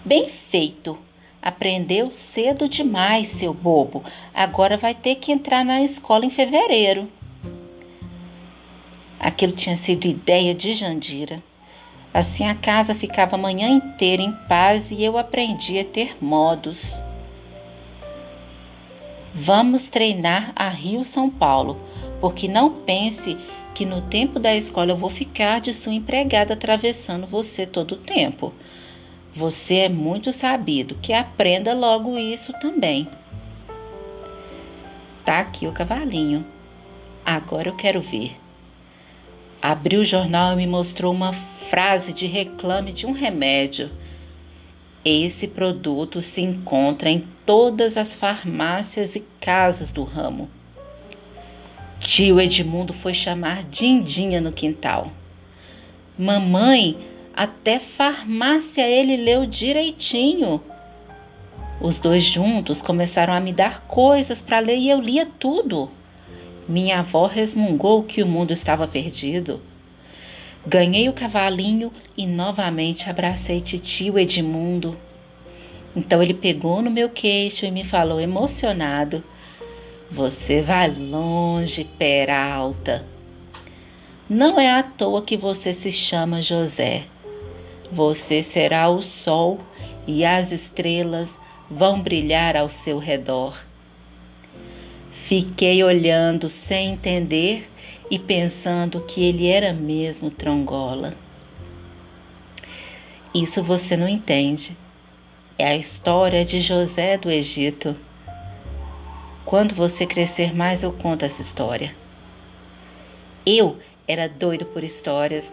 Bem 0.04 0.30
feito. 0.30 0.98
Aprendeu 1.42 2.10
cedo 2.10 2.68
demais, 2.68 3.28
seu 3.28 3.52
bobo. 3.52 4.02
Agora 4.32 4.78
vai 4.78 4.94
ter 4.94 5.16
que 5.16 5.30
entrar 5.30 5.62
na 5.64 5.82
escola 5.82 6.24
em 6.24 6.30
fevereiro. 6.30 7.06
Aquilo 9.18 9.52
tinha 9.52 9.76
sido 9.76 10.06
ideia 10.06 10.54
de 10.54 10.72
Jandira. 10.72 11.42
Assim 12.12 12.46
a 12.46 12.54
casa 12.54 12.94
ficava 12.94 13.36
a 13.36 13.38
manhã 13.38 13.68
inteira 13.68 14.22
em 14.22 14.32
paz 14.48 14.90
e 14.90 15.04
eu 15.04 15.18
aprendi 15.18 15.78
a 15.78 15.84
ter 15.84 16.16
modos. 16.22 16.82
Vamos 19.34 19.88
treinar 19.88 20.52
a 20.56 20.68
Rio 20.70 21.04
São 21.04 21.28
Paulo, 21.28 21.78
porque 22.20 22.48
não 22.48 22.70
pense 22.70 23.36
que 23.74 23.84
no 23.84 24.00
tempo 24.02 24.40
da 24.40 24.56
escola 24.56 24.92
eu 24.92 24.96
vou 24.96 25.10
ficar 25.10 25.60
de 25.60 25.72
sua 25.72 25.92
empregada 25.92 26.54
atravessando 26.54 27.26
você 27.26 27.66
todo 27.66 27.92
o 27.92 27.98
tempo. 27.98 28.52
Você 29.34 29.76
é 29.76 29.88
muito 29.88 30.32
sabido, 30.32 30.96
que 30.96 31.12
aprenda 31.12 31.72
logo 31.72 32.18
isso 32.18 32.52
também. 32.54 33.08
Tá 35.24 35.38
aqui 35.38 35.68
o 35.68 35.72
cavalinho. 35.72 36.44
Agora 37.24 37.68
eu 37.68 37.76
quero 37.76 38.00
ver. 38.00 38.36
Abriu 39.62 40.00
o 40.00 40.04
jornal 40.04 40.54
e 40.54 40.56
me 40.56 40.66
mostrou 40.66 41.12
uma 41.12 41.32
frase 41.68 42.12
de 42.12 42.26
reclame 42.26 42.92
de 42.92 43.06
um 43.06 43.12
remédio. 43.12 43.90
Esse 45.04 45.46
produto 45.46 46.20
se 46.20 46.40
encontra 46.40 47.08
em 47.08 47.24
todas 47.46 47.96
as 47.96 48.12
farmácias 48.12 49.14
e 49.14 49.20
casas 49.40 49.92
do 49.92 50.02
ramo. 50.02 50.50
Tio 52.00 52.40
Edmundo 52.40 52.92
foi 52.92 53.14
chamar 53.14 53.62
Dindinha 53.64 54.40
no 54.40 54.50
quintal. 54.50 55.12
Mamãe, 56.18 56.98
até 57.40 57.78
farmácia 57.78 58.86
ele 58.86 59.16
leu 59.16 59.46
direitinho. 59.46 60.60
Os 61.80 61.98
dois 61.98 62.22
juntos 62.22 62.82
começaram 62.82 63.32
a 63.32 63.40
me 63.40 63.50
dar 63.50 63.80
coisas 63.88 64.42
para 64.42 64.58
ler 64.58 64.76
e 64.76 64.90
eu 64.90 65.00
lia 65.00 65.24
tudo. 65.24 65.88
Minha 66.68 66.98
avó 66.98 67.26
resmungou 67.26 68.02
que 68.02 68.22
o 68.22 68.26
mundo 68.26 68.52
estava 68.52 68.86
perdido. 68.86 69.58
Ganhei 70.66 71.08
o 71.08 71.14
cavalinho 71.14 71.90
e 72.14 72.26
novamente 72.26 73.08
abracei 73.08 73.62
titio 73.62 74.18
Edmundo. 74.18 74.94
Então 75.96 76.22
ele 76.22 76.34
pegou 76.34 76.82
no 76.82 76.90
meu 76.90 77.08
queixo 77.08 77.64
e 77.64 77.70
me 77.70 77.86
falou 77.86 78.20
emocionado: 78.20 79.24
você 80.10 80.60
vai 80.60 80.90
longe, 80.90 81.84
Peralta. 81.84 83.02
Não 84.28 84.60
é 84.60 84.70
à 84.70 84.82
toa 84.82 85.22
que 85.22 85.38
você 85.38 85.72
se 85.72 85.90
chama 85.90 86.42
José. 86.42 87.06
Você 87.92 88.42
será 88.42 88.88
o 88.88 89.02
sol 89.02 89.58
e 90.06 90.24
as 90.24 90.52
estrelas 90.52 91.28
vão 91.68 92.00
brilhar 92.00 92.56
ao 92.56 92.68
seu 92.68 92.98
redor. 92.98 93.56
Fiquei 95.10 95.82
olhando 95.82 96.48
sem 96.48 96.92
entender 96.92 97.68
e 98.10 98.18
pensando 98.18 99.00
que 99.00 99.24
ele 99.24 99.48
era 99.48 99.72
mesmo 99.72 100.30
Trongola. 100.30 101.14
Isso 103.34 103.62
você 103.62 103.96
não 103.96 104.08
entende. 104.08 104.76
É 105.58 105.68
a 105.68 105.76
história 105.76 106.44
de 106.44 106.60
José 106.60 107.16
do 107.16 107.30
Egito. 107.30 107.96
Quando 109.44 109.74
você 109.74 110.06
crescer 110.06 110.54
mais, 110.54 110.82
eu 110.82 110.92
conto 110.92 111.24
essa 111.24 111.42
história. 111.42 111.94
Eu 113.44 113.78
era 114.06 114.28
doido 114.28 114.64
por 114.64 114.82
histórias. 114.82 115.50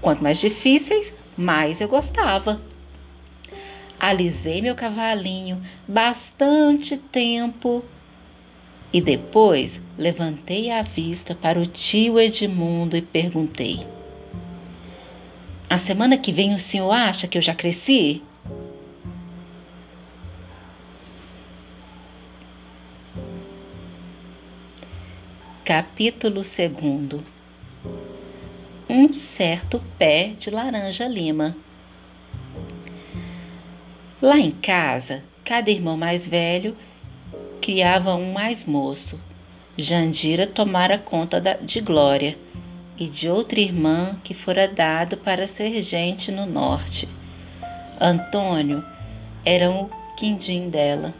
Quanto 0.00 0.22
mais 0.22 0.38
difíceis, 0.38 1.12
mais 1.36 1.80
eu 1.80 1.88
gostava. 1.88 2.60
Alisei 3.98 4.60
meu 4.60 4.74
cavalinho 4.74 5.62
bastante 5.86 6.96
tempo 6.96 7.84
e 8.92 9.00
depois 9.00 9.80
levantei 9.98 10.70
a 10.70 10.82
vista 10.82 11.34
para 11.34 11.58
o 11.58 11.66
tio 11.66 12.20
Edmundo 12.20 12.96
e 12.96 13.02
perguntei: 13.02 13.86
A 15.68 15.78
semana 15.78 16.18
que 16.18 16.32
vem 16.32 16.54
o 16.54 16.58
senhor 16.58 16.92
acha 16.92 17.26
que 17.26 17.38
eu 17.38 17.42
já 17.42 17.54
cresci? 17.54 18.22
Capítulo 25.64 26.42
2 26.42 27.33
Um 28.96 29.12
certo 29.12 29.82
pé 29.98 30.34
de 30.38 30.50
laranja 30.50 31.08
lima. 31.08 31.56
Lá 34.22 34.38
em 34.38 34.52
casa, 34.52 35.24
cada 35.44 35.68
irmão 35.68 35.96
mais 35.96 36.24
velho 36.24 36.76
criava 37.60 38.14
um 38.14 38.32
mais 38.32 38.64
moço. 38.64 39.18
Jandira 39.76 40.46
tomara 40.46 40.96
conta 40.96 41.40
de 41.60 41.80
Glória 41.80 42.38
e 42.96 43.08
de 43.08 43.28
outra 43.28 43.58
irmã 43.58 44.16
que 44.22 44.32
fora 44.32 44.68
dado 44.68 45.16
para 45.16 45.48
ser 45.48 45.82
gente 45.82 46.30
no 46.30 46.46
norte. 46.46 47.08
Antônio 48.00 48.84
era 49.44 49.72
o 49.72 49.90
quindim 50.16 50.70
dela. 50.70 51.12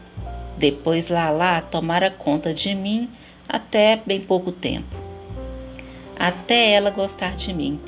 Depois 0.57 1.09
Lalá 1.09 1.59
tomara 1.59 2.09
conta 2.09 2.53
de 2.53 2.73
mim 2.73 3.09
até 3.49 3.97
bem 3.97 4.21
pouco 4.21 4.53
tempo. 4.53 4.94
Até 6.17 6.71
ela 6.71 6.89
gostar 6.89 7.35
de 7.35 7.53
mim. 7.53 7.79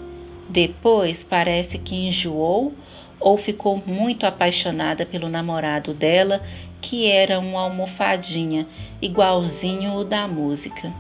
Depois 0.50 1.24
parece 1.24 1.78
que 1.78 1.96
enjoou 2.08 2.74
ou 3.20 3.38
ficou 3.38 3.82
muito 3.86 4.26
apaixonada 4.26 5.06
pelo 5.06 5.28
namorado 5.28 5.94
dela, 5.94 6.42
que 6.82 7.10
era 7.10 7.40
um 7.40 7.58
almofadinha, 7.58 8.68
igualzinho 9.02 9.94
o 9.94 10.04
da 10.04 10.28
música, 10.28 10.94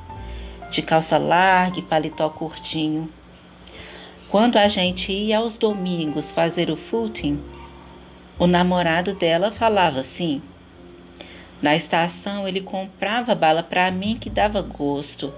de 0.69 0.81
calça 0.81 1.17
larga 1.17 1.79
e 1.79 1.83
paletó 1.83 2.29
curtinho. 2.29 3.09
Quando 4.29 4.57
a 4.57 4.67
gente 4.67 5.11
ia 5.11 5.37
aos 5.37 5.57
domingos 5.57 6.31
fazer 6.31 6.69
o 6.69 6.75
footing, 6.75 7.39
o 8.39 8.45
namorado 8.45 9.13
dela 9.13 9.51
falava 9.51 9.99
assim: 9.99 10.41
na 11.61 11.75
estação 11.75 12.47
ele 12.47 12.61
comprava 12.61 13.33
bala 13.33 13.63
para 13.63 13.89
mim 13.89 14.17
que 14.19 14.29
dava 14.29 14.61
gosto. 14.61 15.33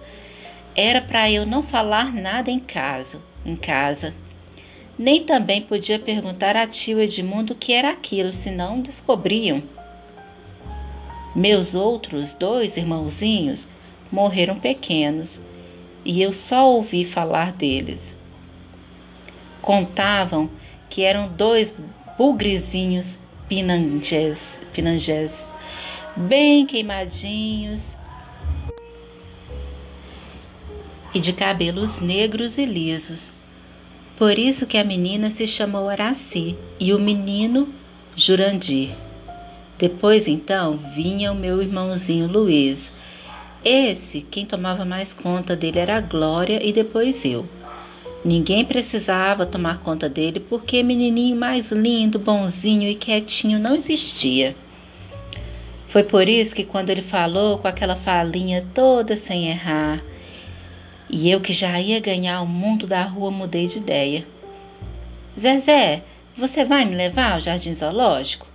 Era 0.82 1.02
para 1.02 1.30
eu 1.30 1.46
não 1.46 1.62
falar 1.62 2.14
nada 2.14 2.50
em 2.50 2.58
casa, 2.58 3.20
em 3.46 3.54
casa. 3.54 4.14
Nem 4.98 5.26
também 5.26 5.62
podia 5.62 6.00
perguntar 6.00 6.56
a 6.56 6.66
tio 6.66 7.02
Edmundo 7.02 7.52
o 7.52 7.56
que 7.58 7.74
era 7.74 7.90
aquilo, 7.90 8.32
senão 8.32 8.80
descobriam. 8.80 9.62
Meus 11.36 11.76
outros 11.76 12.34
dois 12.34 12.78
irmãozinhos 12.78 13.68
morreram 14.10 14.58
pequenos 14.58 15.44
e 16.06 16.22
eu 16.22 16.32
só 16.32 16.66
ouvi 16.72 17.04
falar 17.04 17.52
deles. 17.52 18.16
Contavam 19.62 20.50
que 20.90 21.04
eram 21.04 21.28
dois 21.28 21.76
bugrezinhos 22.18 23.18
pinangés, 23.50 24.62
pinangés 24.72 25.50
bem 26.16 26.66
queimadinhos 26.66 27.99
e 31.14 31.20
de 31.20 31.34
cabelos 31.34 32.00
negros 32.00 32.58
e 32.58 32.66
lisos. 32.66 33.34
Por 34.18 34.38
isso 34.38 34.66
que 34.66 34.78
a 34.78 34.84
menina 34.84 35.30
se 35.30 35.48
chamou 35.48 35.88
Araci 35.90 36.56
e 36.80 36.94
o 36.94 37.00
menino 37.00 37.70
Jurandir. 38.16 38.90
Depois 39.78 40.28
então 40.28 40.78
vinha 40.94 41.32
o 41.32 41.36
meu 41.36 41.62
irmãozinho 41.62 42.28
Luiz. 42.28 42.92
Esse, 43.64 44.22
quem 44.22 44.46
tomava 44.46 44.84
mais 44.84 45.14
conta 45.14 45.56
dele 45.56 45.80
era 45.80 45.98
a 45.98 46.02
Glória 46.02 46.60
e 46.62 46.74
depois 46.74 47.24
eu. 47.24 47.48
Ninguém 48.24 48.66
precisava 48.66 49.46
tomar 49.46 49.80
conta 49.80 50.10
dele 50.10 50.42
porque 50.42 50.84
menininho 50.84 51.38
mais 51.38 51.72
lindo, 51.72 52.20
bonzinho 52.20 52.90
e 52.90 52.96
quietinho 52.96 53.58
não 53.58 53.76
existia. 53.76 54.54
Foi 55.88 56.04
por 56.04 56.28
isso 56.28 56.54
que 56.54 56.66
quando 56.66 56.90
ele 56.90 57.02
falou 57.02 57.58
com 57.58 57.68
aquela 57.68 57.96
falinha 57.96 58.66
toda 58.76 59.16
sem 59.16 59.50
errar, 59.50 60.04
e 61.10 61.30
eu 61.30 61.42
que 61.42 61.54
já 61.54 61.80
ia 61.82 62.00
ganhar 62.00 62.42
o 62.42 62.48
mundo 62.48 62.86
da 62.86 63.04
rua 63.04 63.32
mudei 63.32 63.68
de 63.68 63.78
ideia. 63.78 64.26
Zezé, 65.40 66.04
você 66.38 66.64
vai 66.64 66.86
me 66.86 66.96
levar 66.96 67.34
ao 67.34 67.40
jardim 67.40 67.74
zoológico? 67.74 68.48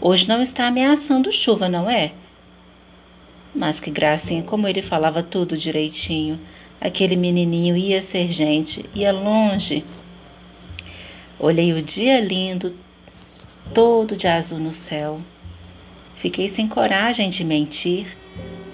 Hoje 0.00 0.28
não 0.28 0.42
está 0.42 0.66
ameaçando 0.66 1.32
chuva, 1.32 1.68
não 1.68 1.88
é? 1.88 2.12
Mas 3.54 3.80
que 3.80 3.90
gracinha, 3.90 4.42
como 4.42 4.68
ele 4.68 4.82
falava 4.82 5.22
tudo 5.22 5.56
direitinho. 5.56 6.38
Aquele 6.78 7.16
menininho 7.16 7.76
ia 7.76 8.02
ser 8.02 8.28
gente, 8.28 8.84
ia 8.94 9.10
longe. 9.10 9.82
Olhei 11.38 11.72
o 11.72 11.82
dia 11.82 12.20
lindo, 12.20 12.76
todo 13.72 14.16
de 14.16 14.26
azul 14.26 14.58
no 14.58 14.72
céu. 14.72 15.20
Fiquei 16.14 16.48
sem 16.48 16.68
coragem 16.68 17.30
de 17.30 17.42
mentir, 17.42 18.16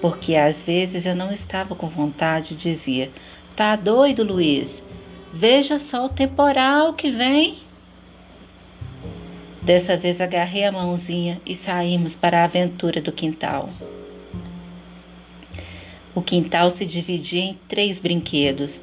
porque 0.03 0.35
às 0.35 0.61
vezes 0.61 1.05
eu 1.05 1.15
não 1.15 1.31
estava 1.31 1.73
com 1.73 1.87
vontade, 1.87 2.57
dizia: 2.57 3.09
Tá 3.55 3.73
doido, 3.77 4.21
Luiz? 4.21 4.83
Veja 5.31 5.79
só 5.79 6.07
o 6.07 6.09
temporal 6.09 6.93
que 6.93 7.09
vem. 7.09 7.59
Dessa 9.61 9.95
vez 9.95 10.19
agarrei 10.19 10.65
a 10.65 10.73
mãozinha 10.73 11.41
e 11.45 11.55
saímos 11.55 12.15
para 12.15 12.41
a 12.41 12.43
aventura 12.43 12.99
do 12.99 13.13
quintal. 13.13 13.69
O 16.13 16.21
quintal 16.21 16.69
se 16.69 16.85
dividia 16.85 17.41
em 17.41 17.57
três 17.69 18.01
brinquedos: 18.01 18.81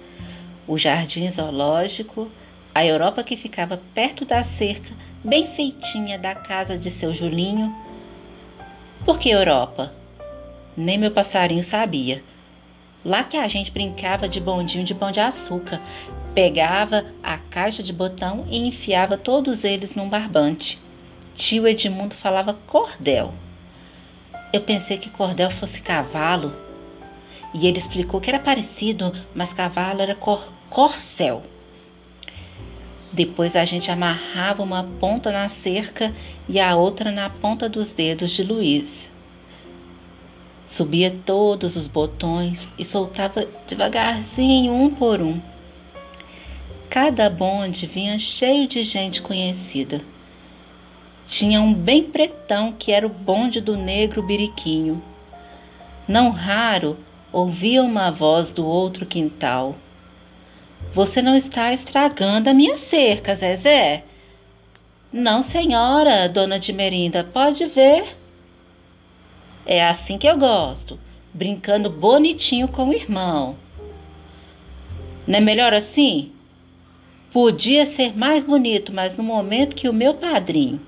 o 0.67 0.79
jardim 0.79 1.29
zoológico, 1.29 2.31
a 2.75 2.83
Europa 2.83 3.23
que 3.23 3.37
ficava 3.37 3.79
perto 3.93 4.25
da 4.25 4.43
cerca, 4.43 4.91
bem 5.23 5.49
feitinha 5.49 6.19
da 6.19 6.35
casa 6.35 6.79
de 6.79 6.91
seu 6.91 7.13
Julinho. 7.13 7.77
Por 9.05 9.19
que 9.19 9.29
Europa? 9.29 10.00
Nem 10.81 10.97
meu 10.97 11.11
passarinho 11.11 11.63
sabia. 11.63 12.25
Lá 13.05 13.23
que 13.23 13.37
a 13.37 13.47
gente 13.49 13.71
brincava 13.71 14.27
de 14.27 14.41
bondinho 14.41 14.83
de 14.83 14.95
pão 14.95 15.11
de 15.11 15.21
açúcar, 15.21 15.79
pegava 16.35 17.05
a 17.23 17.37
caixa 17.37 17.83
de 17.83 17.93
botão 17.93 18.47
e 18.49 18.67
enfiava 18.67 19.19
todos 19.19 19.63
eles 19.63 19.95
num 19.95 20.09
barbante. 20.09 20.79
Tio 21.35 21.69
Edmundo 21.69 22.15
falava 22.15 22.55
cordel. 22.67 23.35
Eu 24.55 24.63
pensei 24.63 24.97
que 24.97 25.11
cordel 25.11 25.51
fosse 25.51 25.83
cavalo 25.83 26.51
e 27.53 27.67
ele 27.67 27.77
explicou 27.77 28.19
que 28.19 28.31
era 28.31 28.39
parecido, 28.39 29.13
mas 29.35 29.53
cavalo 29.53 30.01
era 30.01 30.15
cor 30.15 30.51
corcel. 30.71 31.43
Depois 33.13 33.55
a 33.55 33.67
gente 33.67 33.91
amarrava 33.91 34.63
uma 34.63 34.85
ponta 34.99 35.31
na 35.31 35.51
cerca 35.51 36.11
e 36.49 36.59
a 36.59 36.75
outra 36.75 37.13
na 37.13 37.29
ponta 37.29 37.69
dos 37.69 37.93
dedos 37.93 38.31
de 38.31 38.43
Luiz. 38.43 39.10
Subia 40.71 41.13
todos 41.27 41.75
os 41.75 41.89
botões 41.89 42.69
e 42.79 42.85
soltava 42.85 43.45
devagarzinho, 43.67 44.73
um 44.73 44.89
por 44.89 45.21
um. 45.21 45.41
Cada 46.89 47.29
bonde 47.29 47.89
vinha 47.89 48.17
cheio 48.21 48.69
de 48.69 48.85
gente 48.85 49.21
conhecida. 49.21 50.01
Tinha 51.27 51.61
um 51.61 51.75
bem 51.75 52.05
pretão 52.05 52.73
que 52.73 52.93
era 52.93 53.05
o 53.05 53.11
bonde 53.11 53.61
do 53.61 53.77
negro 53.77 54.23
biriquinho. 54.23 55.03
Não 56.07 56.31
raro 56.31 56.97
ouvia 57.33 57.83
uma 57.83 58.13
voz 58.13 58.53
do 58.53 58.65
outro 58.65 59.05
quintal. 59.05 59.75
Você 60.95 61.21
não 61.21 61.37
está 61.37 61.73
estragando 61.73 62.49
a 62.49 62.55
minha 62.55 62.79
cerca, 62.79 63.35
Zezé. 63.35 64.05
Não, 65.13 65.43
senhora, 65.43 66.29
dona 66.29 66.61
de 66.61 66.73
Merinda, 66.73 67.25
pode 67.25 67.67
ver. 67.67 68.20
É 69.67 69.85
assim 69.85 70.19
que 70.19 70.27
eu 70.27 70.39
gosto, 70.39 70.99
brincando 71.33 71.91
bonitinho 71.91 72.67
com 72.69 72.89
o 72.89 72.93
irmão. 72.93 73.57
Não 75.27 75.39
é 75.39 75.41
melhor 75.41 75.73
assim? 75.73 76.33
Podia 77.33 77.87
ser 77.87 78.17
mais 78.17 78.43
bonito, 78.43 78.93
mas 78.93 79.17
no 79.17 79.23
momento 79.23 79.77
que 79.77 79.89
o 79.89 79.93
meu 79.93 80.15
padrinho, 80.15 80.81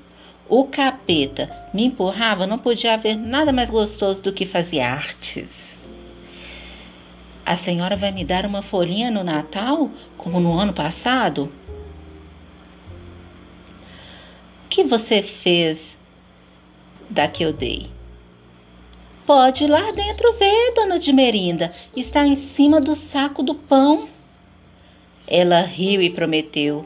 o 0.48 0.64
capeta, 0.64 1.48
me 1.72 1.84
empurrava, 1.84 2.46
não 2.46 2.58
podia 2.58 2.94
haver 2.94 3.16
nada 3.16 3.52
mais 3.52 3.70
gostoso 3.70 4.20
do 4.20 4.32
que 4.32 4.44
fazer 4.44 4.80
artes. 4.80 5.78
A 7.44 7.56
senhora 7.56 7.96
vai 7.96 8.10
me 8.10 8.24
dar 8.24 8.46
uma 8.46 8.62
folhinha 8.62 9.10
no 9.10 9.22
Natal, 9.22 9.90
como 10.16 10.40
no 10.40 10.58
ano 10.58 10.72
passado? 10.72 11.52
O 14.64 14.68
que 14.68 14.82
você 14.82 15.22
fez 15.22 15.96
da 17.08 17.28
que 17.28 17.42
eu 17.42 17.52
dei? 17.52 17.90
Pode 19.26 19.64
ir 19.64 19.68
lá 19.68 19.92
dentro 19.92 20.32
ver, 20.34 20.74
dona 20.74 20.98
de 20.98 21.12
Merinda. 21.12 21.72
Está 21.96 22.26
em 22.26 22.36
cima 22.36 22.80
do 22.80 22.94
saco 22.94 23.42
do 23.42 23.54
pão. 23.54 24.08
Ela 25.26 25.60
riu 25.62 26.02
e 26.02 26.10
prometeu. 26.10 26.84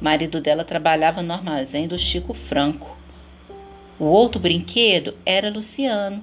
O 0.00 0.04
marido 0.04 0.40
dela 0.40 0.64
trabalhava 0.64 1.22
no 1.22 1.32
armazém 1.32 1.86
do 1.86 1.98
Chico 1.98 2.34
Franco. 2.34 2.96
O 3.98 4.04
outro 4.04 4.40
brinquedo 4.40 5.14
era 5.24 5.50
Luciano 5.50 6.22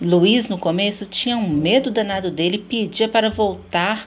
Luiz, 0.00 0.46
no 0.46 0.58
começo, 0.58 1.06
tinha 1.06 1.38
um 1.38 1.48
medo 1.48 1.90
danado 1.90 2.30
dele 2.30 2.56
e 2.56 2.60
pedia 2.60 3.08
para 3.08 3.30
voltar 3.30 4.06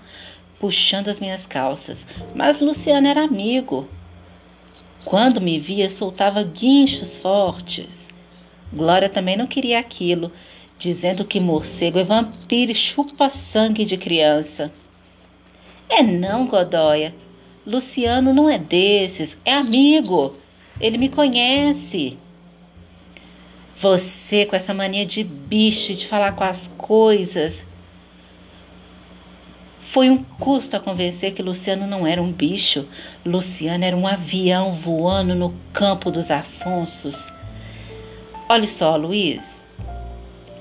puxando 0.60 1.08
as 1.08 1.20
minhas 1.20 1.48
calças. 1.48 2.06
Mas 2.36 2.62
Luciano 2.62 3.08
era 3.08 3.24
amigo. 3.24 3.88
Quando 5.04 5.42
me 5.42 5.60
via, 5.60 5.90
soltava 5.90 6.44
guinchos 6.44 7.18
fortes. 7.18 7.99
Glória 8.72 9.10
também 9.10 9.36
não 9.36 9.48
queria 9.48 9.80
aquilo, 9.80 10.32
dizendo 10.78 11.26
que 11.26 11.40
morcego 11.40 12.00
é 12.00 12.04
vampiro 12.04 12.72
e 12.72 12.76
chupa 12.76 13.30
sangue 13.30 13.84
de 13.84 13.98
criança. 13.98 14.72
É 15.90 16.04
não, 16.04 16.46
Godóia. 16.46 17.14
Luciano 17.66 18.34
não 18.34 18.50
é 18.50 18.58
desses, 18.58 19.38
é 19.44 19.54
amigo. 19.54 20.38
Ele 20.80 20.98
me 20.98 21.10
conhece. 21.10 22.18
Você 23.80 24.46
com 24.46 24.56
essa 24.56 24.74
mania 24.74 25.06
de 25.06 25.24
bicho, 25.24 25.94
de 25.94 26.08
falar 26.08 26.34
com 26.34 26.44
as 26.44 26.68
coisas. 26.78 27.66
Foi 29.90 30.10
um 30.10 30.24
custo 30.24 30.76
a 30.76 30.80
convencer 30.80 31.34
que 31.34 31.42
Luciano 31.42 31.88
não 31.88 32.06
era 32.06 32.22
um 32.22 32.32
bicho. 32.32 32.88
Luciano 33.26 33.84
era 33.84 33.98
um 33.98 34.06
avião 34.06 34.74
voando 34.76 35.34
no 35.34 35.56
campo 35.74 36.12
dos 36.12 36.30
Afonsos. 36.30 37.32
Olhe 38.50 38.68
só, 38.68 38.96
Luiz. 38.96 39.64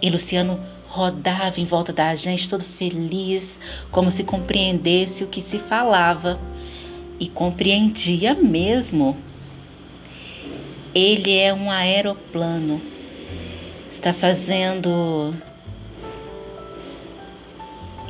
E 0.01 0.11
Luciano 0.11 0.61
rodava 0.87 1.59
em 1.59 1.65
volta 1.65 1.93
da 1.93 2.15
gente, 2.15 2.49
todo 2.49 2.63
feliz, 2.63 3.59
como 3.91 4.11
se 4.11 4.23
compreendesse 4.23 5.25
o 5.25 5.29
que 5.29 5.41
se 5.41 5.59
falava. 5.59 6.39
E 7.19 7.29
compreendia 7.29 8.35
mesmo. 8.35 9.17
Ele 10.95 11.37
é 11.37 11.53
um 11.53 11.71
aeroplano 11.71 12.81
está 13.99 14.13
fazendo 14.13 15.35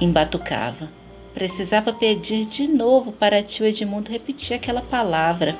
em 0.00 0.12
Batucava. 0.12 0.90
Precisava 1.32 1.92
pedir 1.92 2.44
de 2.44 2.66
novo 2.66 3.10
para 3.10 3.42
tio 3.42 3.64
Edmundo 3.64 4.10
repetir 4.10 4.54
aquela 4.54 4.82
palavra. 4.82 5.56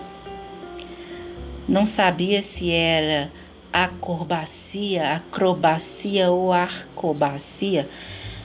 Não 1.67 1.87
sabia 1.87 2.43
se 2.43 2.71
era 2.71 3.31
acrobacia, 3.73 5.15
acrobacia 5.15 6.31
ou 6.31 6.53
arcobacia. 6.53 7.89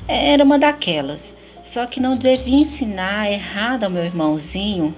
Era 0.07 0.43
uma 0.43 0.59
daquelas. 0.59 1.33
Só 1.63 1.85
que 1.87 1.99
não 1.99 2.17
devia 2.17 2.59
ensinar 2.59 3.31
errado 3.31 3.85
ao 3.85 3.89
meu 3.89 4.05
irmãozinho. 4.05 4.95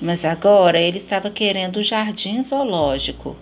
Mas 0.00 0.24
agora 0.24 0.78
ele 0.78 0.98
estava 0.98 1.30
querendo 1.30 1.76
o 1.76 1.82
jardim 1.82 2.42
zoológico. 2.42 3.36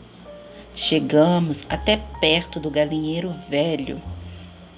Chegamos 0.75 1.67
até 1.69 2.01
perto 2.21 2.61
do 2.61 2.71
galinheiro 2.71 3.35
velho. 3.49 4.01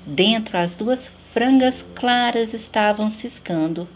Dentro, 0.07 0.57
as 0.57 0.75
duas 0.75 1.13
frangas 1.33 1.85
claras 1.95 2.55
estavam 2.55 3.09
ciscando 3.09 3.87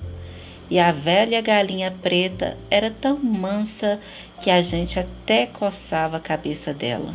e 0.72 0.78
a 0.78 0.90
velha 0.90 1.42
galinha 1.42 1.94
preta 2.00 2.56
era 2.70 2.90
tão 2.90 3.18
mansa 3.18 4.00
que 4.40 4.48
a 4.48 4.62
gente 4.62 4.98
até 4.98 5.44
coçava 5.44 6.16
a 6.16 6.20
cabeça 6.20 6.72
dela. 6.72 7.12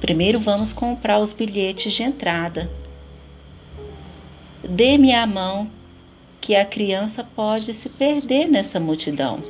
Primeiro 0.00 0.38
vamos 0.38 0.72
comprar 0.72 1.18
os 1.18 1.32
bilhetes 1.32 1.92
de 1.92 2.04
entrada. 2.04 2.70
Dê-me 4.62 5.12
a 5.12 5.26
mão, 5.26 5.68
que 6.40 6.54
a 6.54 6.64
criança 6.64 7.24
pode 7.24 7.72
se 7.72 7.88
perder 7.88 8.46
nessa 8.46 8.78
multidão. 8.78 9.42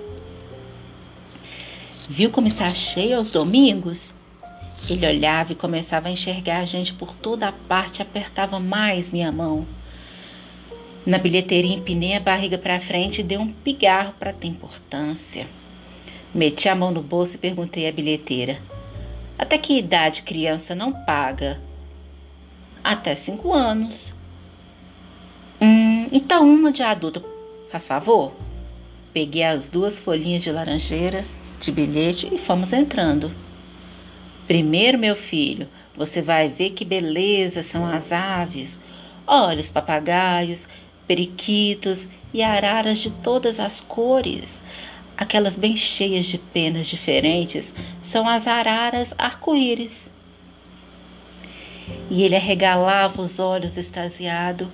Viu 2.08 2.30
como 2.30 2.48
está 2.48 2.72
cheio 2.72 3.18
aos 3.18 3.30
domingos? 3.30 4.14
Ele 4.88 5.06
olhava 5.06 5.52
e 5.52 5.54
começava 5.54 6.08
a 6.08 6.12
enxergar 6.12 6.60
a 6.60 6.64
gente 6.64 6.94
por 6.94 7.14
toda 7.14 7.46
a 7.46 7.52
parte, 7.52 8.00
apertava 8.00 8.58
mais 8.58 9.10
minha 9.10 9.30
mão. 9.30 9.66
Na 11.10 11.18
bilheteria 11.18 11.74
empinei 11.74 12.14
a 12.14 12.20
barriga 12.20 12.56
para 12.56 12.78
frente 12.78 13.20
e 13.20 13.24
dei 13.24 13.36
um 13.36 13.52
pigarro 13.52 14.14
para 14.16 14.32
ter 14.32 14.46
importância. 14.46 15.48
Meti 16.32 16.68
a 16.68 16.74
mão 16.76 16.92
no 16.92 17.02
bolso 17.02 17.34
e 17.34 17.38
perguntei 17.38 17.88
à 17.88 17.90
bilheteira: 17.90 18.60
Até 19.36 19.58
que 19.58 19.76
idade 19.76 20.22
criança 20.22 20.72
não 20.72 20.92
paga? 20.92 21.60
Até 22.84 23.16
cinco 23.16 23.52
anos. 23.52 24.14
Hum, 25.60 26.08
então 26.12 26.48
uma 26.48 26.70
de 26.70 26.84
adulto, 26.84 27.24
faz 27.72 27.88
favor? 27.88 28.32
Peguei 29.12 29.42
as 29.42 29.66
duas 29.66 29.98
folhinhas 29.98 30.44
de 30.44 30.52
laranjeira 30.52 31.24
de 31.58 31.72
bilhete 31.72 32.32
e 32.32 32.38
fomos 32.38 32.72
entrando. 32.72 33.32
Primeiro, 34.46 34.96
meu 34.96 35.16
filho, 35.16 35.66
você 35.96 36.22
vai 36.22 36.48
ver 36.50 36.70
que 36.70 36.84
beleza 36.84 37.64
são 37.64 37.84
as 37.84 38.12
aves. 38.12 38.78
Olha 39.26 39.60
os 39.60 39.68
papagaios, 39.68 40.66
periquitos 41.10 42.06
e 42.32 42.40
araras 42.40 42.98
de 42.98 43.10
todas 43.10 43.58
as 43.58 43.80
cores. 43.80 44.60
Aquelas 45.16 45.56
bem 45.56 45.76
cheias 45.76 46.24
de 46.26 46.38
penas 46.38 46.86
diferentes 46.86 47.74
são 48.00 48.28
as 48.28 48.46
araras 48.46 49.12
arco-íris. 49.18 50.08
E 52.08 52.22
ele 52.22 52.36
arregalava 52.36 53.20
os 53.20 53.40
olhos 53.40 53.76
extasiado. 53.76 54.70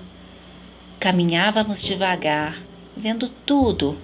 Caminhávamos 1.01 1.81
devagar, 1.81 2.59
vendo 2.95 3.31
tudo, 3.47 3.97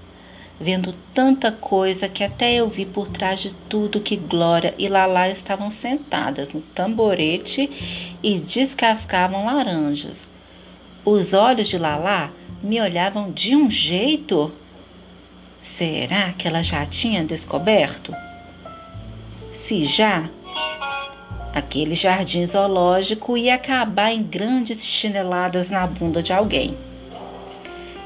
vendo 0.59 0.95
tanta 1.12 1.53
coisa 1.53 2.09
que 2.09 2.25
até 2.25 2.55
eu 2.55 2.66
vi 2.66 2.87
por 2.87 3.09
trás 3.09 3.40
de 3.40 3.53
tudo 3.68 4.01
que 4.01 4.16
Glória 4.16 4.75
e 4.79 4.88
Lalá 4.88 5.29
estavam 5.29 5.71
sentadas 5.71 6.51
no 6.51 6.62
tamborete 6.62 8.16
e 8.23 8.38
descascavam 8.38 9.45
laranjas. 9.45 10.32
Os 11.04 11.32
olhos 11.32 11.68
de 11.68 11.76
Lalá 11.78 12.30
me 12.62 12.80
olhavam 12.80 13.32
de 13.32 13.56
um 13.56 13.68
jeito. 13.68 14.52
Será 15.58 16.32
que 16.32 16.46
ela 16.46 16.62
já 16.62 16.86
tinha 16.86 17.24
descoberto? 17.24 18.14
Se 19.52 19.84
já, 19.84 20.30
aquele 21.52 21.96
jardim 21.96 22.46
zoológico 22.46 23.36
ia 23.36 23.56
acabar 23.56 24.12
em 24.12 24.22
grandes 24.22 24.84
chineladas 24.84 25.68
na 25.68 25.84
bunda 25.88 26.22
de 26.22 26.32
alguém. 26.32 26.76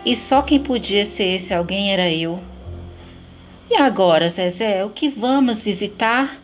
E 0.02 0.16
só 0.16 0.40
quem 0.40 0.58
podia 0.58 1.04
ser 1.04 1.34
esse 1.34 1.52
alguém 1.52 1.92
era 1.92 2.10
eu. 2.10 2.40
E 3.70 3.76
agora, 3.76 4.30
Zezé, 4.30 4.82
o 4.84 4.90
que 4.90 5.10
vamos 5.10 5.62
visitar? 5.62 6.40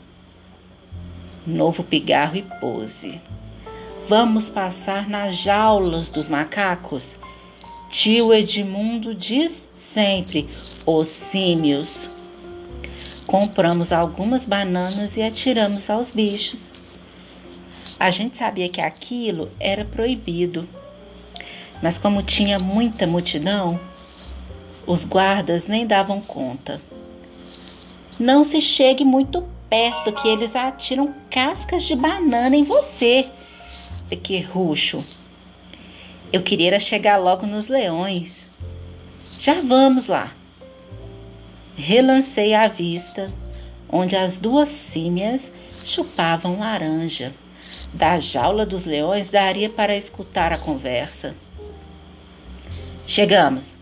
Novo 1.46 1.82
pigarro 1.82 2.36
e 2.36 2.42
pose. 2.60 3.18
Vamos 4.14 4.46
passar 4.46 5.08
nas 5.08 5.36
jaulas 5.36 6.10
dos 6.10 6.28
macacos? 6.28 7.16
Tio 7.88 8.30
Edmundo 8.34 9.14
diz 9.14 9.66
sempre: 9.72 10.50
os 10.84 11.08
símios. 11.08 12.10
Compramos 13.26 13.90
algumas 13.90 14.44
bananas 14.44 15.16
e 15.16 15.22
atiramos 15.22 15.88
aos 15.88 16.10
bichos. 16.10 16.74
A 17.98 18.10
gente 18.10 18.36
sabia 18.36 18.68
que 18.68 18.82
aquilo 18.82 19.50
era 19.58 19.82
proibido, 19.82 20.68
mas 21.82 21.96
como 21.96 22.22
tinha 22.22 22.58
muita 22.58 23.06
multidão, 23.06 23.80
os 24.86 25.06
guardas 25.06 25.66
nem 25.66 25.86
davam 25.86 26.20
conta. 26.20 26.82
Não 28.20 28.44
se 28.44 28.60
chegue 28.60 29.06
muito 29.06 29.42
perto 29.70 30.12
que 30.12 30.28
eles 30.28 30.54
atiram 30.54 31.14
cascas 31.30 31.82
de 31.84 31.96
banana 31.96 32.54
em 32.54 32.64
você, 32.64 33.30
pequerrucho. 34.12 35.02
Eu 36.30 36.42
queria 36.42 36.78
chegar 36.78 37.16
logo 37.16 37.46
nos 37.46 37.68
leões. 37.68 38.46
Já 39.38 39.62
vamos 39.62 40.06
lá. 40.06 40.34
Relancei 41.74 42.52
a 42.52 42.68
vista, 42.68 43.32
onde 43.88 44.14
as 44.14 44.36
duas 44.36 44.68
símias 44.68 45.50
chupavam 45.82 46.58
laranja. 46.58 47.32
Da 47.94 48.20
jaula 48.20 48.66
dos 48.66 48.84
leões 48.84 49.30
daria 49.30 49.70
para 49.70 49.96
escutar 49.96 50.52
a 50.52 50.58
conversa. 50.58 51.34
Chegamos. 53.06 53.78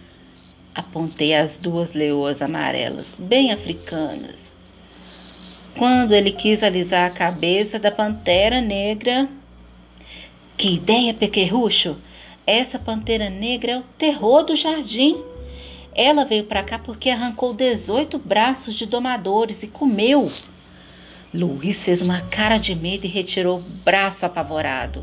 Apontei 0.72 1.34
as 1.34 1.56
duas 1.56 1.92
leoas 1.92 2.40
amarelas, 2.40 3.12
bem 3.18 3.50
africanas. 3.50 4.52
Quando 5.76 6.14
ele 6.14 6.30
quis 6.30 6.62
alisar 6.62 7.06
a 7.06 7.14
cabeça 7.14 7.80
da 7.80 7.90
pantera 7.90 8.60
negra, 8.60 9.28
que 10.60 10.74
ideia, 10.74 11.14
pequerrucho! 11.14 11.96
Essa 12.46 12.78
pantera 12.78 13.30
negra 13.30 13.72
é 13.72 13.78
o 13.78 13.84
terror 13.96 14.44
do 14.44 14.54
jardim. 14.54 15.16
Ela 15.94 16.26
veio 16.26 16.44
para 16.44 16.62
cá 16.62 16.78
porque 16.78 17.08
arrancou 17.08 17.54
18 17.54 18.18
braços 18.18 18.74
de 18.74 18.84
domadores 18.84 19.62
e 19.62 19.66
comeu. 19.66 20.30
Luiz 21.32 21.82
fez 21.82 22.02
uma 22.02 22.20
cara 22.20 22.58
de 22.58 22.74
medo 22.74 23.06
e 23.06 23.08
retirou 23.08 23.60
o 23.60 23.62
braço 23.62 24.26
apavorado. 24.26 25.02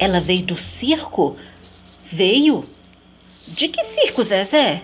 Ela 0.00 0.20
veio 0.20 0.42
do 0.42 0.56
circo? 0.56 1.36
Veio? 2.10 2.68
De 3.46 3.68
que 3.68 3.84
circo, 3.84 4.24
Zezé? 4.24 4.82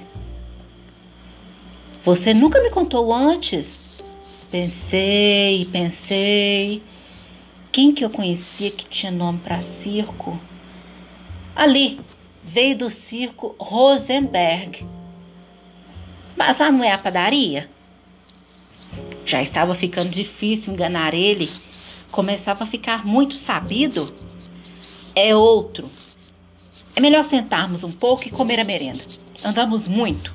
Você 2.04 2.32
nunca 2.32 2.62
me 2.62 2.70
contou 2.70 3.12
antes. 3.12 3.76
Pensei, 4.48 5.64
pensei. 5.72 6.82
Quem 7.76 7.92
que 7.92 8.02
eu 8.02 8.08
conhecia 8.08 8.70
que 8.70 8.88
tinha 8.88 9.12
nome 9.12 9.38
para 9.40 9.60
circo? 9.60 10.40
Ali, 11.54 12.00
veio 12.42 12.78
do 12.78 12.88
circo 12.88 13.54
Rosenberg. 13.58 14.82
Mas 16.34 16.56
lá 16.56 16.72
não 16.72 16.82
é 16.82 16.92
a 16.92 16.96
padaria? 16.96 17.68
Já 19.26 19.42
estava 19.42 19.74
ficando 19.74 20.08
difícil 20.08 20.72
enganar 20.72 21.12
ele. 21.12 21.50
Começava 22.10 22.64
a 22.64 22.66
ficar 22.66 23.04
muito 23.04 23.34
sabido. 23.34 24.10
É 25.14 25.36
outro. 25.36 25.90
É 26.94 27.00
melhor 27.02 27.24
sentarmos 27.24 27.84
um 27.84 27.92
pouco 27.92 28.26
e 28.26 28.30
comer 28.30 28.58
a 28.58 28.64
merenda. 28.64 29.04
Andamos 29.44 29.86
muito. 29.86 30.32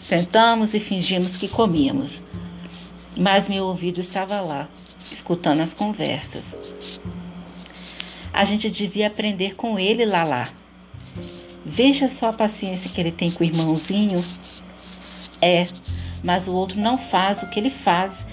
Sentamos 0.00 0.72
e 0.72 0.80
fingimos 0.80 1.36
que 1.36 1.46
comíamos. 1.46 2.22
Mas 3.14 3.46
meu 3.46 3.66
ouvido 3.66 4.00
estava 4.00 4.40
lá 4.40 4.66
escutando 5.10 5.60
as 5.60 5.74
conversas. 5.74 6.56
A 8.32 8.44
gente 8.44 8.70
devia 8.70 9.06
aprender 9.06 9.54
com 9.54 9.78
ele, 9.78 10.04
Lalá. 10.04 10.48
Veja 11.64 12.08
só 12.08 12.28
a 12.28 12.32
paciência 12.32 12.90
que 12.90 13.00
ele 13.00 13.12
tem 13.12 13.30
com 13.30 13.42
o 13.42 13.46
irmãozinho. 13.46 14.24
É, 15.40 15.68
mas 16.22 16.48
o 16.48 16.54
outro 16.54 16.78
não 16.80 16.98
faz 16.98 17.42
o 17.42 17.48
que 17.48 17.58
ele 17.58 17.70
faz. 17.70 18.24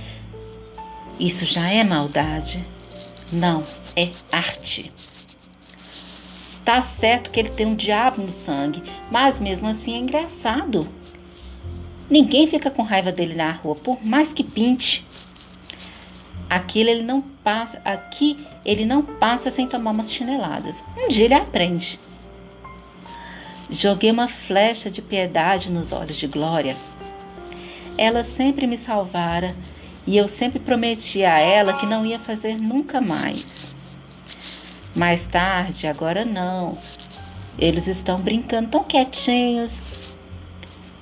Isso 1.20 1.46
já 1.46 1.70
é 1.70 1.84
maldade? 1.84 2.66
Não, 3.32 3.66
é 3.96 4.12
arte. 4.32 4.92
Tá 6.64 6.82
certo 6.82 7.30
que 7.30 7.40
ele 7.40 7.50
tem 7.50 7.66
um 7.66 7.76
diabo 7.76 8.22
no 8.22 8.32
sangue, 8.32 8.82
mas 9.12 9.40
mesmo 9.40 9.68
assim 9.68 9.94
é 9.94 9.98
engraçado. 9.98 10.88
Ninguém 12.10 12.48
fica 12.48 12.70
com 12.70 12.84
raiva 12.84 13.12
dele 13.12 13.36
na 13.36 13.52
rua, 13.52 13.76
por 13.76 14.04
mais 14.04 14.34
que 14.34 14.44
pinte. 14.44 15.06
Aquilo 16.50 16.90
ele 16.90 17.04
não 17.04 17.22
passa, 17.22 17.82
aqui 17.84 18.46
ele 18.64 18.86
não 18.86 19.02
passa 19.02 19.50
sem 19.50 19.68
tomar 19.68 19.92
umas 19.92 20.12
chineladas. 20.12 20.84
Um 20.98 21.08
dia 21.10 21.26
ele 21.26 21.34
aprende. 21.34 22.00
Joguei 23.70 24.12
uma 24.12 24.28
flecha 24.28 24.92
de 24.92 25.02
piedade 25.02 25.72
nos 25.72 25.92
olhos 25.92 26.18
de 26.18 26.28
Glória. 26.28 26.78
Ela 27.98 28.22
sempre 28.22 28.68
me 28.68 28.78
salvara 28.78 29.56
e 30.06 30.16
eu 30.16 30.28
sempre 30.28 30.60
prometi 30.60 31.24
a 31.24 31.40
ela 31.40 31.74
que 31.74 31.86
não 31.86 32.06
ia 32.06 32.20
fazer 32.20 32.58
nunca 32.58 33.02
mais. 33.02 33.68
Mais 34.94 35.26
tarde, 35.26 35.88
agora 35.88 36.24
não. 36.24 36.78
Eles 37.58 37.88
estão 37.88 38.20
brincando 38.22 38.70
tão 38.70 38.84
quietinhos. 38.84 39.82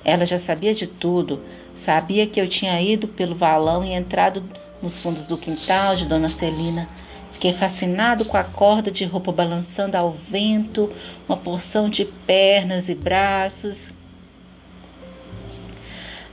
Ela 0.02 0.24
já 0.24 0.38
sabia 0.38 0.74
de 0.74 0.86
tudo. 0.86 1.42
Sabia 1.74 2.26
que 2.26 2.40
eu 2.40 2.48
tinha 2.48 2.80
ido 2.80 3.08
pelo 3.08 3.34
valão 3.34 3.84
e 3.84 3.92
entrado 3.92 4.42
nos 4.84 4.98
fundos 4.98 5.26
do 5.26 5.38
quintal 5.38 5.96
de 5.96 6.04
Dona 6.04 6.28
Celina. 6.28 6.86
Fiquei 7.32 7.54
fascinado 7.54 8.26
com 8.26 8.36
a 8.36 8.44
corda 8.44 8.90
de 8.90 9.04
roupa 9.06 9.32
balançando 9.32 9.96
ao 9.96 10.12
vento, 10.28 10.92
uma 11.26 11.38
porção 11.38 11.88
de 11.88 12.04
pernas 12.04 12.90
e 12.90 12.94
braços. 12.94 13.90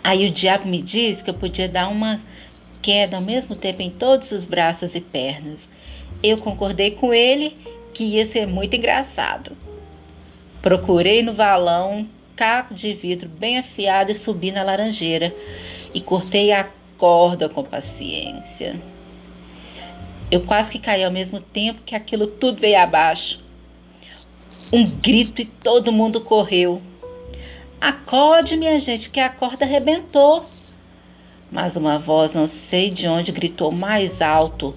Aí 0.04 0.28
o 0.28 0.32
diabo 0.32 0.68
me 0.68 0.82
disse 0.82 1.24
que 1.24 1.30
eu 1.30 1.34
podia 1.34 1.70
dar 1.70 1.88
uma 1.88 2.20
queda 2.82 3.16
ao 3.16 3.24
mesmo 3.24 3.56
tempo 3.56 3.82
em 3.82 3.90
todos 3.90 4.32
os 4.32 4.46
braços 4.46 4.96
e 4.96 5.00
pernas. 5.00 5.70
Eu 6.22 6.38
concordei 6.38 6.92
com 6.92 7.14
ele 7.14 7.56
que 7.94 8.04
ia 8.04 8.26
ser 8.26 8.46
muito 8.46 8.76
engraçado. 8.76 9.56
Procurei 10.62 11.24
no 11.24 11.34
valão 11.34 12.00
um 12.00 12.08
caco 12.36 12.74
de 12.74 12.94
vidro 12.94 13.30
bem 13.30 13.58
afiado 13.58 14.12
e 14.12 14.16
subi 14.16 14.52
na 14.52 14.62
laranjeira 14.62 15.34
e 15.94 16.02
cortei 16.02 16.52
a 16.52 16.68
corda 17.02 17.50
com 17.50 17.64
paciência. 17.64 18.80
Eu 20.30 20.46
quase 20.46 20.70
que 20.70 20.78
caí 20.78 21.04
ao 21.04 21.12
mesmo 21.12 21.42
tempo 21.42 21.82
que 21.84 21.96
aquilo 21.96 22.28
tudo 22.28 22.62
veio 22.62 22.80
abaixo. 22.80 23.44
Um 24.72 24.88
grito 24.88 25.42
e 25.42 25.46
todo 25.46 25.92
mundo 25.92 26.22
correu. 26.22 26.80
Acorde, 27.82 28.56
minha 28.56 28.80
gente, 28.80 29.10
que 29.10 29.20
a 29.20 29.30
corda 29.30 29.66
arrebentou. 29.66 30.46
Mas 31.52 31.76
uma 31.76 31.98
voz, 31.98 32.36
não 32.36 32.46
sei 32.46 32.92
de 32.92 33.08
onde, 33.08 33.32
gritou 33.32 33.72
mais 33.72 34.22
alto. 34.22 34.76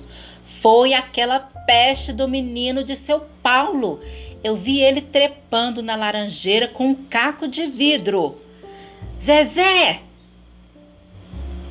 Foi 0.63 0.95
aquela 0.95 1.41
peste 1.67 2.11
do 2.11 2.27
menino 2.27 2.83
de 2.83 2.97
seu 2.97 3.21
Paulo. 3.43 4.01
Eu 4.43 4.57
vi 4.57 4.81
ele 4.81 5.03
trepando 5.03 5.83
na 5.83 5.95
laranjeira 5.95 6.69
com 6.69 6.87
um 6.87 6.95
caco 6.95 7.47
de 7.47 7.67
vidro. 7.67 8.41
Zezé! 9.21 10.01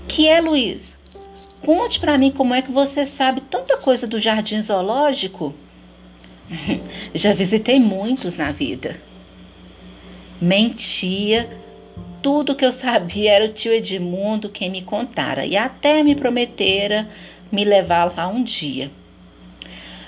Que 0.08 0.28
é, 0.28 0.42
Luiz? 0.42 0.98
Conte 1.62 2.00
para 2.00 2.18
mim 2.18 2.32
como 2.32 2.54
é 2.54 2.62
que 2.62 2.72
você 2.72 3.06
sabe 3.06 3.42
tanta 3.42 3.78
coisa 3.78 4.06
do 4.06 4.20
jardim 4.20 4.62
zoológico. 4.62 5.54
Já 7.14 7.34
visitei 7.34 7.80
muitos 7.80 8.38
na 8.38 8.52
vida. 8.52 9.00
Mentia, 10.42 11.50
tudo 12.22 12.56
que 12.56 12.66
eu 12.66 12.72
sabia 12.72 13.32
era 13.32 13.46
o 13.46 13.54
tio 13.54 13.72
Edmundo 13.72 14.50
quem 14.50 14.70
me 14.70 14.82
contara 14.82 15.46
e 15.46 15.56
até 15.56 16.04
me 16.04 16.16
prometera 16.16 17.08
me 17.52 17.64
levar 17.64 18.14
lá 18.16 18.28
um 18.28 18.44
dia. 18.44 18.92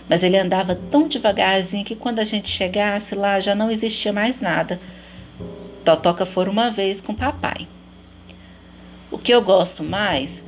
Mas 0.09 0.23
ele 0.23 0.37
andava 0.37 0.75
tão 0.75 1.07
devagarzinho 1.07 1.85
que 1.85 1.95
quando 1.95 2.19
a 2.19 2.23
gente 2.23 2.49
chegasse 2.49 3.15
lá 3.15 3.39
já 3.39 3.55
não 3.55 3.71
existia 3.71 4.11
mais 4.11 4.41
nada. 4.41 4.79
Totoca 5.83 6.25
foi 6.25 6.47
uma 6.49 6.69
vez 6.69 6.99
com 6.99 7.13
papai. 7.13 7.67
O 9.15 9.17
que 9.17 9.33
eu 9.33 9.41
gosto 9.41 9.81
mais 9.81 10.43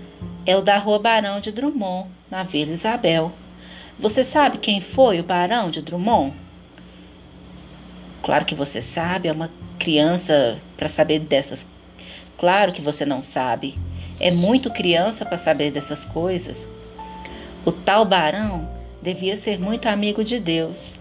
é 0.46 0.54
o 0.58 0.62
da 0.62 0.78
Rua 0.78 1.00
Barão 1.00 1.40
de 1.40 1.54
Drummond, 1.54 2.10
na 2.30 2.44
Vila 2.44 2.74
Isabel. 2.74 3.32
Você 3.98 4.26
sabe 4.26 4.58
quem 4.58 4.82
foi 4.82 5.22
o 5.22 5.24
Barão 5.24 5.72
de 5.72 5.82
Drummond? 5.82 6.34
Claro 8.22 8.44
que 8.44 8.54
você 8.54 8.82
sabe, 8.82 9.30
é 9.30 9.32
uma 9.32 9.50
criança 9.80 10.60
para 10.76 10.90
saber 10.90 11.20
dessas. 11.20 11.66
Claro 12.38 12.74
que 12.74 12.82
você 12.82 13.06
não 13.06 13.22
sabe. 13.22 13.74
É 14.20 14.32
muito 14.32 14.70
criança 14.70 15.26
para 15.26 15.38
saber 15.38 15.72
dessas 15.72 16.04
coisas. 16.04 16.68
O 17.66 17.72
tal 17.72 18.04
Barão 18.04 18.70
devia 19.02 19.38
ser 19.38 19.58
muito 19.58 19.86
amigo 19.88 20.26
de 20.26 20.42
Deus, 20.42 20.94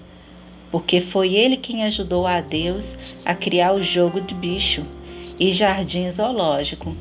porque 0.71 1.01
foi 1.01 1.35
ele 1.35 1.57
quem 1.57 1.83
ajudou 1.83 2.29
a 2.29 2.41
Deus 2.41 2.97
a 3.25 3.35
criar 3.35 3.73
o 3.73 3.83
jogo 3.83 4.21
do 4.21 4.37
bicho 4.37 4.87
e 5.37 5.51
jardim 5.51 6.09
zoológico. 6.12 6.95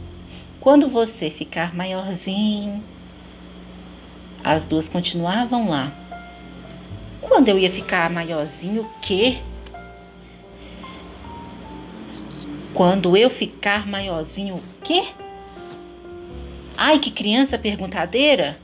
Quando 0.66 0.90
você 0.90 1.30
ficar 1.30 1.76
maiorzinho, 1.76 2.84
as 4.44 4.66
duas 4.66 4.90
continuavam 4.90 5.70
lá. 5.70 5.94
Quando 7.22 7.50
eu 7.50 7.60
ia 7.60 7.70
ficar 7.70 8.10
maiorzinho, 8.10 8.82
o 8.82 8.90
quê? 9.00 9.38
Quando 12.74 13.16
eu 13.16 13.30
ficar 13.30 13.86
maiorzinho, 13.86 14.56
o 14.56 14.64
quê? 14.84 15.04
Ai, 16.76 16.98
que 16.98 17.12
criança 17.12 17.60
perguntadeira! 17.60 18.58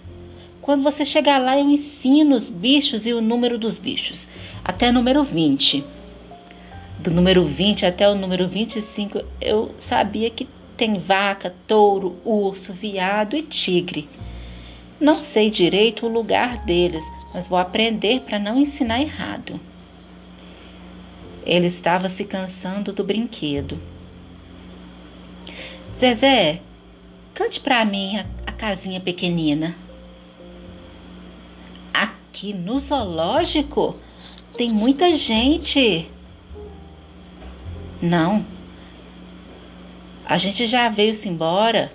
Quando 0.60 0.82
você 0.82 1.06
chegar 1.06 1.38
lá, 1.38 1.60
eu 1.60 1.70
ensino 1.70 2.34
os 2.34 2.50
bichos 2.50 3.06
e 3.06 3.14
o 3.14 3.22
número 3.22 3.60
dos 3.60 3.78
bichos, 3.78 4.28
até 4.66 4.92
número 4.92 5.24
20. 5.24 5.84
Do 6.98 7.12
número 7.12 7.46
20 7.46 7.86
até 7.86 8.10
o 8.10 8.16
número 8.16 8.48
25, 8.48 9.22
eu 9.40 9.76
sabia 9.78 10.32
que 10.32 10.48
tem 10.82 10.98
vaca, 10.98 11.54
touro, 11.68 12.18
urso, 12.26 12.74
viado 12.74 13.38
e 13.38 13.44
tigre. 13.44 14.10
Não 15.00 15.22
sei 15.22 15.52
direito 15.52 16.08
o 16.08 16.12
lugar 16.12 16.66
deles, 16.66 17.04
mas 17.32 17.48
vou 17.48 17.60
aprender 17.60 18.22
para 18.22 18.40
não 18.40 18.58
ensinar 18.60 19.00
errado. 19.00 19.60
Ele 21.46 21.68
estava 21.68 22.10
se 22.10 22.26
cansando 22.26 22.92
do 22.92 23.04
brinquedo. 23.04 23.80
Zezé, 26.00 26.62
cante 27.36 27.60
para 27.60 27.86
mim 27.86 28.18
a, 28.18 28.26
a 28.48 28.52
casinha 28.52 29.00
pequenina. 29.00 29.76
Aqui 31.94 32.56
no 32.56 32.80
zoológico 32.80 33.98
tem 34.58 34.72
muita 34.74 35.16
gente. 35.16 36.10
Não. 38.02 38.44
A 40.32 40.38
gente 40.38 40.66
já 40.66 40.88
veio-se 40.88 41.28
embora. 41.28 41.92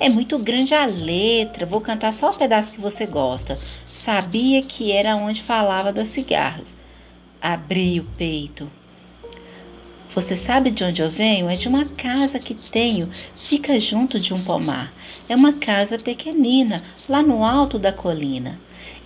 É 0.00 0.08
muito 0.08 0.38
grande 0.38 0.72
a 0.72 0.86
letra. 0.86 1.66
Vou 1.66 1.82
cantar 1.82 2.14
só 2.14 2.30
o 2.30 2.34
pedaço 2.34 2.72
que 2.72 2.80
você 2.80 3.04
gosta. 3.04 3.58
Sabia 3.92 4.62
que 4.62 4.90
era 4.90 5.16
onde 5.16 5.42
falava 5.42 5.92
das 5.92 6.08
cigarras. 6.08 6.74
Abri 7.42 8.00
o 8.00 8.04
peito. 8.16 8.70
Você 10.14 10.34
sabe 10.34 10.70
de 10.70 10.82
onde 10.82 11.02
eu 11.02 11.10
venho? 11.10 11.50
É 11.50 11.56
de 11.56 11.68
uma 11.68 11.84
casa 11.84 12.38
que 12.38 12.54
tenho, 12.54 13.10
fica 13.36 13.78
junto 13.78 14.18
de 14.18 14.32
um 14.32 14.42
pomar. 14.42 14.90
É 15.28 15.36
uma 15.36 15.52
casa 15.52 15.98
pequenina, 15.98 16.82
lá 17.06 17.22
no 17.22 17.44
alto 17.44 17.78
da 17.78 17.92
colina. 17.92 18.58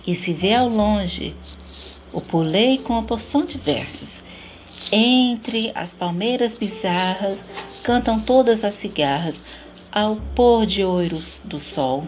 E 0.07 0.15
se 0.15 0.31
vê 0.31 0.53
ao 0.53 0.69
longe, 0.69 1.35
o 2.13 2.21
pulei 2.21 2.77
com 2.77 2.93
uma 2.93 3.03
porção 3.03 3.45
de 3.45 3.57
versos. 3.57 4.21
Entre 4.91 5.71
as 5.73 5.93
palmeiras 5.93 6.57
bizarras, 6.57 7.45
cantam 7.81 8.19
todas 8.19 8.65
as 8.65 8.73
cigarras, 8.73 9.41
ao 9.89 10.17
pôr 10.35 10.65
de 10.65 10.83
ouros 10.83 11.41
do 11.45 11.59
sol. 11.59 12.05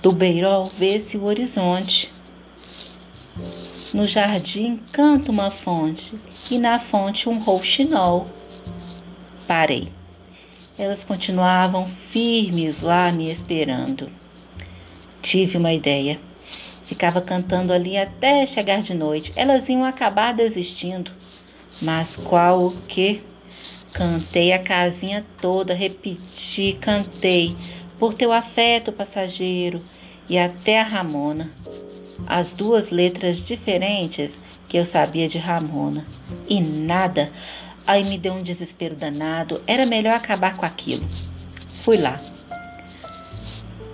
Do 0.00 0.12
beirol 0.12 0.70
vê-se 0.78 1.18
o 1.18 1.24
horizonte. 1.24 2.10
No 3.92 4.06
jardim 4.06 4.80
canta 4.92 5.30
uma 5.30 5.50
fonte 5.50 6.18
e 6.50 6.58
na 6.58 6.78
fonte 6.78 7.28
um 7.28 7.38
rouxinol. 7.38 8.26
Parei. 9.46 9.92
Elas 10.78 11.04
continuavam 11.04 11.86
firmes 12.10 12.80
lá 12.80 13.12
me 13.12 13.30
esperando. 13.30 14.10
Tive 15.20 15.58
uma 15.58 15.72
ideia. 15.72 16.18
Ficava 16.94 17.20
cantando 17.20 17.72
ali 17.72 17.98
até 17.98 18.46
chegar 18.46 18.80
de 18.80 18.94
noite. 18.94 19.32
Elas 19.34 19.68
iam 19.68 19.84
acabar 19.84 20.32
desistindo. 20.32 21.10
Mas 21.82 22.14
qual 22.14 22.66
o 22.66 22.76
que? 22.82 23.20
Cantei 23.92 24.52
a 24.52 24.60
casinha 24.60 25.26
toda, 25.40 25.74
repeti, 25.74 26.78
cantei, 26.80 27.56
por 27.98 28.14
teu 28.14 28.32
afeto 28.32 28.92
passageiro 28.92 29.82
e 30.28 30.38
até 30.38 30.80
a 30.80 30.84
Ramona. 30.84 31.50
As 32.28 32.54
duas 32.54 32.90
letras 32.90 33.44
diferentes 33.44 34.38
que 34.68 34.78
eu 34.78 34.84
sabia 34.84 35.28
de 35.28 35.38
Ramona. 35.38 36.06
E 36.48 36.60
nada. 36.60 37.32
Aí 37.84 38.04
me 38.04 38.16
deu 38.16 38.34
um 38.34 38.42
desespero 38.44 38.94
danado. 38.94 39.60
Era 39.66 39.84
melhor 39.84 40.14
acabar 40.14 40.56
com 40.56 40.64
aquilo. 40.64 41.04
Fui 41.82 41.96
lá. 41.96 42.20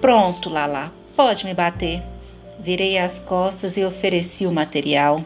Pronto, 0.02 0.50
Lala, 0.50 0.92
pode 1.16 1.46
me 1.46 1.54
bater. 1.54 2.09
Virei 2.62 2.98
as 2.98 3.18
costas 3.20 3.78
e 3.78 3.84
ofereci 3.84 4.46
o 4.46 4.52
material. 4.52 5.24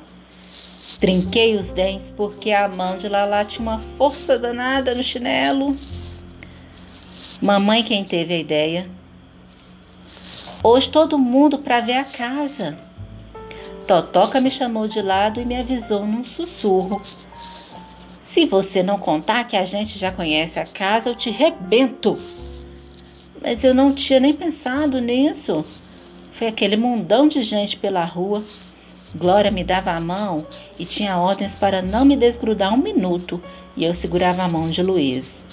Trinquei 1.00 1.56
os 1.56 1.72
dentes 1.72 2.12
porque 2.16 2.52
a 2.52 2.68
mão 2.68 2.96
de 2.96 3.08
Lala 3.08 3.44
tinha 3.44 3.62
uma 3.62 3.80
força 3.98 4.38
danada 4.38 4.94
no 4.94 5.02
chinelo. 5.02 5.76
Mamãe 7.42 7.82
quem 7.82 8.04
teve 8.04 8.34
a 8.34 8.38
ideia. 8.38 8.88
Hoje 10.62 10.88
todo 10.88 11.18
mundo 11.18 11.58
para 11.58 11.80
ver 11.80 11.94
a 11.94 12.04
casa. 12.04 12.76
Totoca 13.84 14.40
me 14.40 14.50
chamou 14.50 14.86
de 14.86 15.02
lado 15.02 15.40
e 15.40 15.44
me 15.44 15.56
avisou 15.56 16.06
num 16.06 16.24
sussurro. 16.24 17.02
Se 18.20 18.46
você 18.46 18.80
não 18.82 18.98
contar 18.98 19.44
que 19.44 19.56
a 19.56 19.64
gente 19.64 19.98
já 19.98 20.12
conhece 20.12 20.60
a 20.60 20.64
casa, 20.64 21.10
eu 21.10 21.14
te 21.16 21.30
rebento. 21.30 22.16
Mas 23.42 23.64
eu 23.64 23.74
não 23.74 23.92
tinha 23.92 24.20
nem 24.20 24.32
pensado 24.32 25.00
nisso. 25.00 25.64
Foi 26.34 26.48
aquele 26.48 26.76
mundão 26.76 27.28
de 27.28 27.42
gente 27.42 27.76
pela 27.76 28.04
rua. 28.04 28.44
Glória 29.14 29.52
me 29.52 29.62
dava 29.62 29.92
a 29.92 30.00
mão 30.00 30.44
e 30.76 30.84
tinha 30.84 31.16
ordens 31.16 31.54
para 31.54 31.80
não 31.80 32.04
me 32.04 32.16
desgrudar 32.16 32.74
um 32.74 32.76
minuto, 32.76 33.40
e 33.76 33.84
eu 33.84 33.94
segurava 33.94 34.42
a 34.42 34.48
mão 34.48 34.68
de 34.68 34.82
Luiz. 34.82 35.44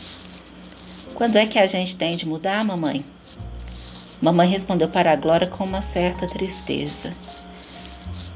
Quando 1.13 1.35
é 1.35 1.45
que 1.45 1.59
a 1.59 1.67
gente 1.67 1.95
tem 1.95 2.15
de 2.15 2.27
mudar, 2.27 2.65
mamãe? 2.65 3.05
Mamãe 4.19 4.49
respondeu 4.49 4.87
para 4.87 5.11
a 5.11 5.15
Glória 5.15 5.45
com 5.45 5.63
uma 5.63 5.83
certa 5.83 6.27
tristeza. 6.27 7.13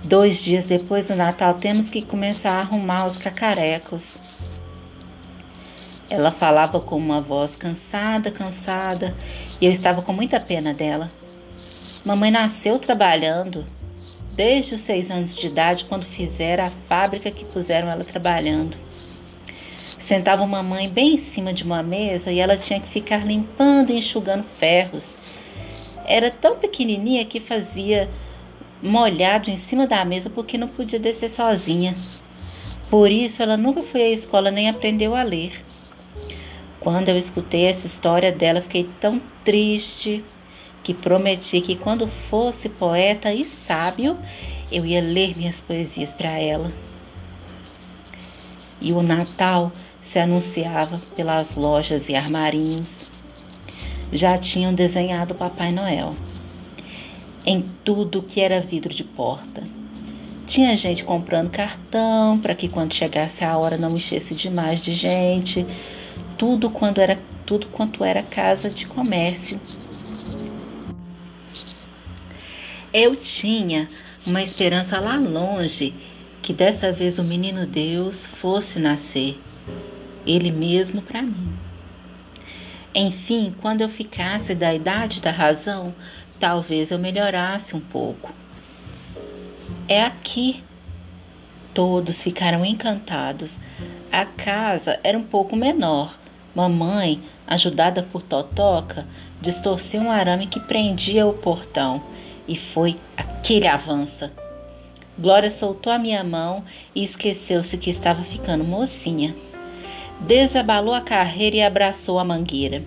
Dois 0.03 0.43
dias 0.43 0.65
depois 0.65 1.07
do 1.07 1.15
Natal 1.15 1.55
temos 1.55 1.89
que 1.89 2.03
começar 2.03 2.51
a 2.51 2.59
arrumar 2.59 3.07
os 3.07 3.17
cacarecos. 3.17 4.19
Ela 6.07 6.29
falava 6.29 6.79
com 6.79 6.95
uma 6.95 7.21
voz 7.21 7.55
cansada, 7.55 8.29
cansada, 8.29 9.15
e 9.59 9.65
eu 9.65 9.71
estava 9.71 10.03
com 10.03 10.13
muita 10.13 10.39
pena 10.39 10.71
dela. 10.75 11.09
Mamãe 12.05 12.29
nasceu 12.29 12.77
trabalhando, 12.77 13.65
desde 14.35 14.75
os 14.75 14.81
seis 14.81 15.09
anos 15.09 15.35
de 15.35 15.47
idade, 15.47 15.85
quando 15.85 16.05
fizeram 16.05 16.65
a 16.65 16.69
fábrica 16.69 17.31
que 17.31 17.43
puseram 17.45 17.89
ela 17.89 18.03
trabalhando. 18.03 18.77
Sentava 19.97 20.45
mamãe 20.45 20.87
bem 20.87 21.15
em 21.15 21.17
cima 21.17 21.51
de 21.51 21.63
uma 21.63 21.81
mesa 21.81 22.31
e 22.31 22.39
ela 22.39 22.55
tinha 22.55 22.79
que 22.79 22.89
ficar 22.89 23.25
limpando 23.25 23.89
e 23.89 23.97
enxugando 23.97 24.45
ferros. 24.59 25.17
Era 26.05 26.29
tão 26.29 26.59
pequenininha 26.59 27.25
que 27.25 27.39
fazia 27.39 28.07
molhado 28.83 29.49
em 29.49 29.57
cima 29.57 29.87
da 29.87 30.05
mesa 30.05 30.29
porque 30.29 30.59
não 30.59 30.67
podia 30.67 30.99
descer 30.99 31.31
sozinha. 31.31 31.95
Por 32.87 33.09
isso 33.09 33.41
ela 33.41 33.57
nunca 33.57 33.81
foi 33.81 34.03
à 34.03 34.09
escola 34.09 34.51
nem 34.51 34.69
aprendeu 34.69 35.15
a 35.15 35.23
ler. 35.23 35.65
Quando 36.79 37.09
eu 37.09 37.17
escutei 37.17 37.65
essa 37.65 37.87
história 37.87 38.31
dela, 38.31 38.61
fiquei 38.61 38.87
tão 39.01 39.19
triste, 39.43 40.23
que 40.85 40.93
prometi 40.93 41.61
que 41.61 41.75
quando 41.75 42.05
fosse 42.05 42.69
poeta 42.69 43.33
e 43.33 43.43
sábio, 43.43 44.15
eu 44.71 44.85
ia 44.85 45.01
ler 45.01 45.35
minhas 45.35 45.59
poesias 45.59 46.13
para 46.13 46.39
ela. 46.39 46.71
E 48.79 48.93
o 48.93 49.01
Natal 49.01 49.71
se 49.99 50.19
anunciava 50.19 51.01
pelas 51.15 51.55
lojas 51.55 52.07
e 52.07 52.13
armarinhos. 52.13 53.07
Já 54.11 54.37
tinham 54.37 54.75
desenhado 54.75 55.33
Papai 55.33 55.71
Noel. 55.71 56.15
em 57.43 57.63
tudo 57.83 58.23
que 58.23 58.39
era 58.39 58.61
vidro 58.61 58.93
de 58.93 59.03
porta. 59.03 59.63
Tinha 60.47 60.75
gente 60.77 61.03
comprando 61.03 61.49
cartão 61.49 62.39
para 62.39 62.53
que 62.53 62.67
quando 62.67 62.93
chegasse 62.93 63.43
a 63.43 63.57
hora 63.57 63.77
não 63.77 63.95
enchesse 63.95 64.35
demais 64.35 64.81
de 64.81 64.93
gente. 64.93 65.65
Tudo 66.37 66.69
quando 66.69 66.99
era 66.99 67.17
tudo 67.45 67.67
quanto 67.67 68.03
era 68.03 68.21
casa 68.23 68.69
de 68.69 68.85
comércio. 68.85 69.59
Eu 72.97 73.13
tinha 73.13 73.89
uma 74.25 74.41
esperança 74.41 75.01
lá 75.01 75.17
longe 75.17 75.93
que 76.41 76.53
dessa 76.53 76.93
vez 76.93 77.19
o 77.19 77.25
menino 77.25 77.67
Deus 77.67 78.25
fosse 78.25 78.79
nascer, 78.79 79.37
ele 80.25 80.49
mesmo 80.49 81.01
para 81.01 81.21
mim. 81.21 81.57
Enfim, 82.95 83.53
quando 83.61 83.81
eu 83.81 83.89
ficasse 83.89 84.55
da 84.55 84.73
idade 84.73 85.19
da 85.19 85.29
razão, 85.29 85.93
talvez 86.39 86.89
eu 86.89 86.97
melhorasse 86.97 87.75
um 87.75 87.81
pouco. 87.81 88.33
É 89.89 90.01
aqui. 90.01 90.63
Todos 91.73 92.23
ficaram 92.23 92.63
encantados. 92.63 93.57
A 94.09 94.23
casa 94.25 95.01
era 95.03 95.17
um 95.17 95.23
pouco 95.23 95.53
menor. 95.53 96.17
Mamãe, 96.55 97.21
ajudada 97.45 98.03
por 98.03 98.21
Totoca, 98.21 99.05
distorceu 99.41 99.99
um 99.99 100.09
arame 100.09 100.47
que 100.47 100.61
prendia 100.61 101.27
o 101.27 101.33
portão 101.33 102.15
e 102.47 102.55
foi 102.55 102.97
aquele 103.15 103.67
avança. 103.67 104.31
Glória 105.17 105.49
soltou 105.49 105.93
a 105.93 105.97
minha 105.97 106.23
mão 106.23 106.63
e 106.93 107.03
esqueceu-se 107.03 107.77
que 107.77 107.89
estava 107.89 108.23
ficando 108.23 108.63
mocinha. 108.63 109.35
Desabalou 110.19 110.93
a 110.93 111.01
carreira 111.01 111.55
e 111.55 111.61
abraçou 111.61 112.19
a 112.19 112.23
mangueira. 112.23 112.83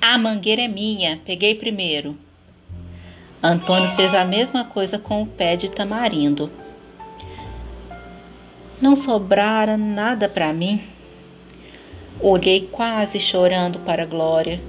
A 0.00 0.16
mangueira 0.16 0.62
é 0.62 0.68
minha, 0.68 1.20
peguei 1.24 1.54
primeiro. 1.54 2.16
Antônio 3.42 3.94
fez 3.96 4.14
a 4.14 4.24
mesma 4.24 4.64
coisa 4.64 4.98
com 4.98 5.22
o 5.22 5.26
pé 5.26 5.56
de 5.56 5.68
tamarindo. 5.68 6.50
Não 8.80 8.96
sobrara 8.96 9.76
nada 9.76 10.28
para 10.28 10.52
mim. 10.52 10.82
Olhei 12.20 12.68
quase 12.70 13.18
chorando 13.18 13.80
para 13.80 14.06
Glória. 14.06 14.60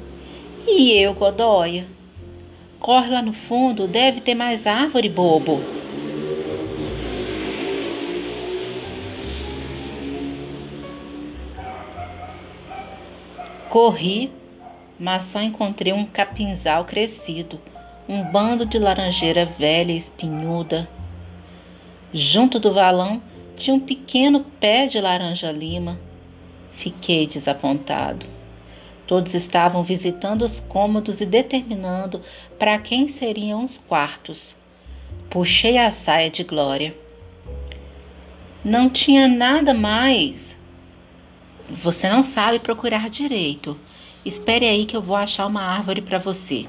E 0.68 0.92
eu, 0.92 1.14
Godóia? 1.14 1.86
Corre 2.80 3.10
lá 3.10 3.22
no 3.22 3.34
fundo, 3.34 3.88
deve 3.88 4.22
ter 4.22 4.36
mais 4.36 4.68
árvore, 4.68 5.10
bobo. 5.10 5.62
Corri, 13.70 14.32
mas 15.00 15.24
só 15.26 15.42
encontrei 15.42 15.92
um 15.92 16.06
capinzal 16.06 16.86
crescido, 16.86 17.60
um 18.08 18.24
bando 18.24 18.66
de 18.66 18.80
laranjeira 18.80 19.46
velha 19.46 19.92
e 19.92 19.98
espinhuda. 19.98 20.88
Junto 22.14 22.60
do 22.60 22.74
valão 22.74 23.22
tinha 23.58 23.76
um 23.76 23.80
pequeno 23.80 24.46
pé 24.60 24.86
de 24.88 25.02
laranja-lima. 25.02 26.00
Fiquei 26.74 27.28
desapontado. 27.28 28.35
Todos 29.08 29.36
estavam 29.36 29.84
visitando 29.84 30.44
os 30.44 30.60
cômodos 30.60 31.22
e 31.22 31.26
determinando 31.26 32.22
para 32.58 32.80
quem 32.80 33.08
seriam 33.08 33.64
os 33.64 33.78
quartos. 33.78 34.56
Puxei 35.30 35.78
a 35.78 35.92
saia 35.92 36.30
de 36.30 36.44
Glória. 36.44 36.96
Não 38.64 38.90
tinha 38.90 39.28
nada 39.28 39.74
mais. 39.74 40.56
Você 41.70 42.10
não 42.10 42.24
sabe 42.24 42.60
procurar 42.60 43.10
direito. 43.10 43.78
Espere 44.26 44.66
aí 44.68 44.86
que 44.86 44.98
eu 44.98 45.02
vou 45.02 45.16
achar 45.16 45.46
uma 45.46 45.62
árvore 45.62 46.02
para 46.02 46.18
você. 46.18 46.66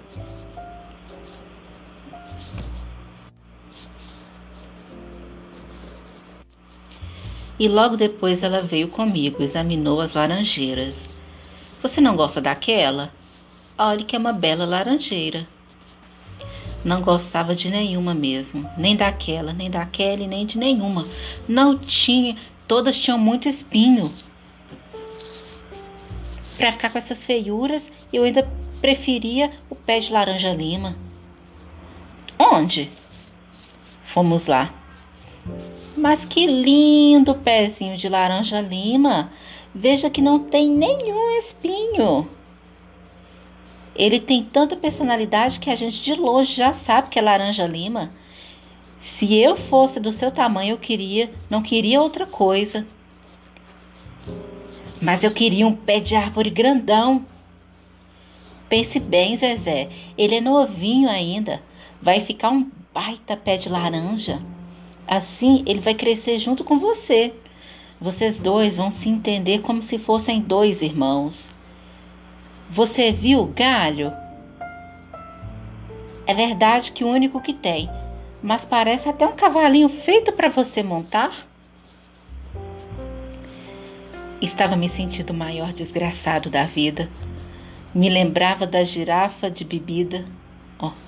E 7.58 7.68
logo 7.68 7.96
depois 7.96 8.42
ela 8.42 8.60
veio 8.60 8.88
comigo, 8.88 9.42
examinou 9.42 10.02
as 10.02 10.12
laranjeiras. 10.12 11.05
Você 11.86 12.00
não 12.00 12.16
gosta 12.16 12.40
daquela? 12.40 13.12
Olhe 13.78 14.02
que 14.02 14.16
é 14.16 14.18
uma 14.18 14.32
bela 14.32 14.64
laranjeira. 14.64 15.46
Não 16.84 17.00
gostava 17.00 17.54
de 17.54 17.70
nenhuma 17.70 18.12
mesmo, 18.12 18.68
nem 18.76 18.96
daquela, 18.96 19.52
nem 19.52 19.70
daquela 19.70 20.26
nem 20.26 20.44
de 20.44 20.58
nenhuma. 20.58 21.06
Não 21.46 21.78
tinha, 21.78 22.36
todas 22.66 22.98
tinham 22.98 23.16
muito 23.16 23.48
espinho. 23.48 24.12
Para 26.58 26.72
ficar 26.72 26.90
com 26.90 26.98
essas 26.98 27.22
feiuras, 27.22 27.92
eu 28.12 28.24
ainda 28.24 28.50
preferia 28.80 29.52
o 29.70 29.76
pé 29.76 30.00
de 30.00 30.12
laranja 30.12 30.52
lima. 30.52 30.96
Onde? 32.36 32.90
Fomos 34.02 34.46
lá. 34.46 34.74
Mas 35.96 36.24
que 36.24 36.46
lindo 36.48 37.36
pezinho 37.36 37.96
de 37.96 38.08
laranja 38.08 38.60
lima! 38.60 39.30
Veja 39.78 40.08
que 40.08 40.22
não 40.22 40.38
tem 40.38 40.70
nenhum 40.70 41.36
espinho. 41.36 42.26
Ele 43.94 44.18
tem 44.18 44.42
tanta 44.42 44.74
personalidade 44.74 45.60
que 45.60 45.68
a 45.68 45.74
gente 45.74 46.02
de 46.02 46.14
longe 46.14 46.54
já 46.54 46.72
sabe 46.72 47.10
que 47.10 47.18
é 47.18 47.22
laranja 47.22 47.66
lima. 47.66 48.10
Se 48.98 49.34
eu 49.34 49.54
fosse 49.54 50.00
do 50.00 50.10
seu 50.10 50.30
tamanho, 50.30 50.72
eu 50.72 50.78
queria, 50.78 51.30
não 51.50 51.62
queria 51.62 52.00
outra 52.00 52.24
coisa. 52.24 52.86
Mas 54.98 55.22
eu 55.22 55.30
queria 55.30 55.66
um 55.66 55.76
pé 55.76 56.00
de 56.00 56.16
árvore 56.16 56.48
grandão. 56.48 57.26
Pense 58.70 58.98
bem, 58.98 59.36
Zezé, 59.36 59.90
ele 60.16 60.36
é 60.36 60.40
novinho 60.40 61.10
ainda. 61.10 61.60
Vai 62.00 62.20
ficar 62.22 62.48
um 62.48 62.70
baita 62.94 63.36
pé 63.36 63.58
de 63.58 63.68
laranja. 63.68 64.40
Assim, 65.06 65.62
ele 65.66 65.80
vai 65.80 65.92
crescer 65.92 66.38
junto 66.38 66.64
com 66.64 66.78
você. 66.78 67.34
Vocês 68.00 68.38
dois 68.38 68.76
vão 68.76 68.90
se 68.90 69.08
entender 69.08 69.60
como 69.60 69.82
se 69.82 69.98
fossem 69.98 70.40
dois 70.40 70.82
irmãos. 70.82 71.50
Você 72.68 73.10
viu 73.10 73.46
galho? 73.46 74.12
É 76.26 76.34
verdade 76.34 76.92
que 76.92 77.04
o 77.04 77.08
único 77.08 77.40
que 77.40 77.54
tem, 77.54 77.88
mas 78.42 78.64
parece 78.64 79.08
até 79.08 79.26
um 79.26 79.32
cavalinho 79.32 79.88
feito 79.88 80.32
para 80.32 80.48
você 80.48 80.82
montar. 80.82 81.46
Estava 84.42 84.76
me 84.76 84.88
sentindo 84.88 85.30
o 85.30 85.34
maior 85.34 85.72
desgraçado 85.72 86.50
da 86.50 86.64
vida. 86.64 87.08
Me 87.94 88.10
lembrava 88.10 88.66
da 88.66 88.84
girafa 88.84 89.50
de 89.50 89.64
bebida. 89.64 90.26
Oh. 90.78 91.05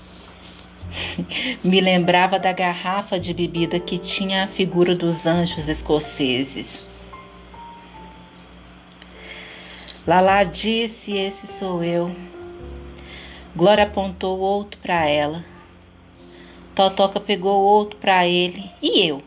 Me 1.62 1.80
lembrava 1.80 2.38
da 2.38 2.52
garrafa 2.52 3.18
de 3.18 3.34
bebida 3.34 3.78
que 3.78 3.98
tinha 3.98 4.44
a 4.44 4.48
figura 4.48 4.94
dos 4.94 5.26
anjos 5.26 5.68
escoceses. 5.68 6.86
Lala 10.06 10.44
disse: 10.44 11.16
Esse 11.16 11.46
sou 11.46 11.84
eu. 11.84 12.14
Glória 13.54 13.84
apontou 13.84 14.38
outro 14.38 14.80
para 14.80 15.06
ela. 15.06 15.44
Totoca 16.74 17.18
pegou 17.18 17.60
outro 17.60 17.98
para 17.98 18.26
ele. 18.26 18.70
E 18.80 19.06
eu? 19.06 19.22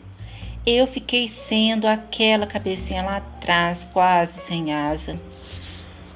Eu 0.66 0.88
fiquei 0.88 1.28
sendo 1.28 1.86
aquela 1.86 2.48
cabecinha 2.48 3.04
lá 3.04 3.18
atrás, 3.18 3.86
quase 3.92 4.40
sem 4.42 4.74
asa. 4.74 5.20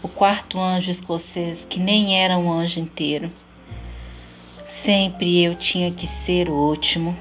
O 0.02 0.08
quarto 0.08 0.60
anjo 0.60 0.92
escocês, 0.92 1.66
que 1.70 1.80
nem 1.80 2.20
era 2.20 2.38
um 2.38 2.52
anjo 2.52 2.80
inteiro. 2.80 3.32
Sempre 4.84 5.44
eu 5.44 5.56
tinha 5.56 5.90
que 5.92 6.06
ser 6.06 6.48
o 6.48 6.54
último. 6.54 7.18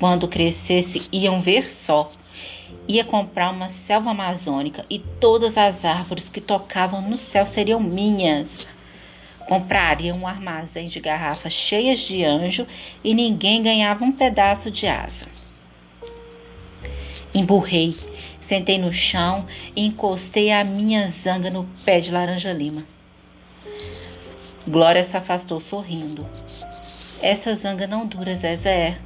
Quando 0.00 0.26
crescesse, 0.26 1.06
iam 1.12 1.40
ver 1.40 1.70
só. 1.70 2.10
Ia 2.88 3.04
comprar 3.04 3.50
uma 3.50 3.70
selva 3.70 4.10
amazônica 4.10 4.84
e 4.90 4.98
todas 4.98 5.56
as 5.56 5.84
árvores 5.84 6.28
que 6.28 6.40
tocavam 6.40 7.00
no 7.00 7.16
céu 7.16 7.46
seriam 7.46 7.78
minhas. 7.78 8.66
Compraria 9.46 10.12
um 10.12 10.26
armazém 10.26 10.88
de 10.88 10.98
garrafas 10.98 11.52
cheias 11.52 12.00
de 12.00 12.24
anjo 12.24 12.66
e 13.04 13.14
ninguém 13.14 13.62
ganhava 13.62 14.02
um 14.02 14.10
pedaço 14.10 14.68
de 14.68 14.88
asa. 14.88 15.26
Emburrei, 17.32 17.96
sentei 18.40 18.78
no 18.78 18.92
chão 18.92 19.46
e 19.76 19.84
encostei 19.86 20.50
a 20.50 20.64
minha 20.64 21.08
zanga 21.10 21.48
no 21.48 21.68
pé 21.84 22.00
de 22.00 22.10
laranja-lima. 22.10 22.82
Glória 24.66 25.02
se 25.02 25.16
afastou 25.16 25.58
sorrindo. 25.58 26.24
Essa 27.20 27.54
zanga 27.56 27.86
não 27.86 28.06
dura, 28.06 28.34
Zezé. 28.34 28.98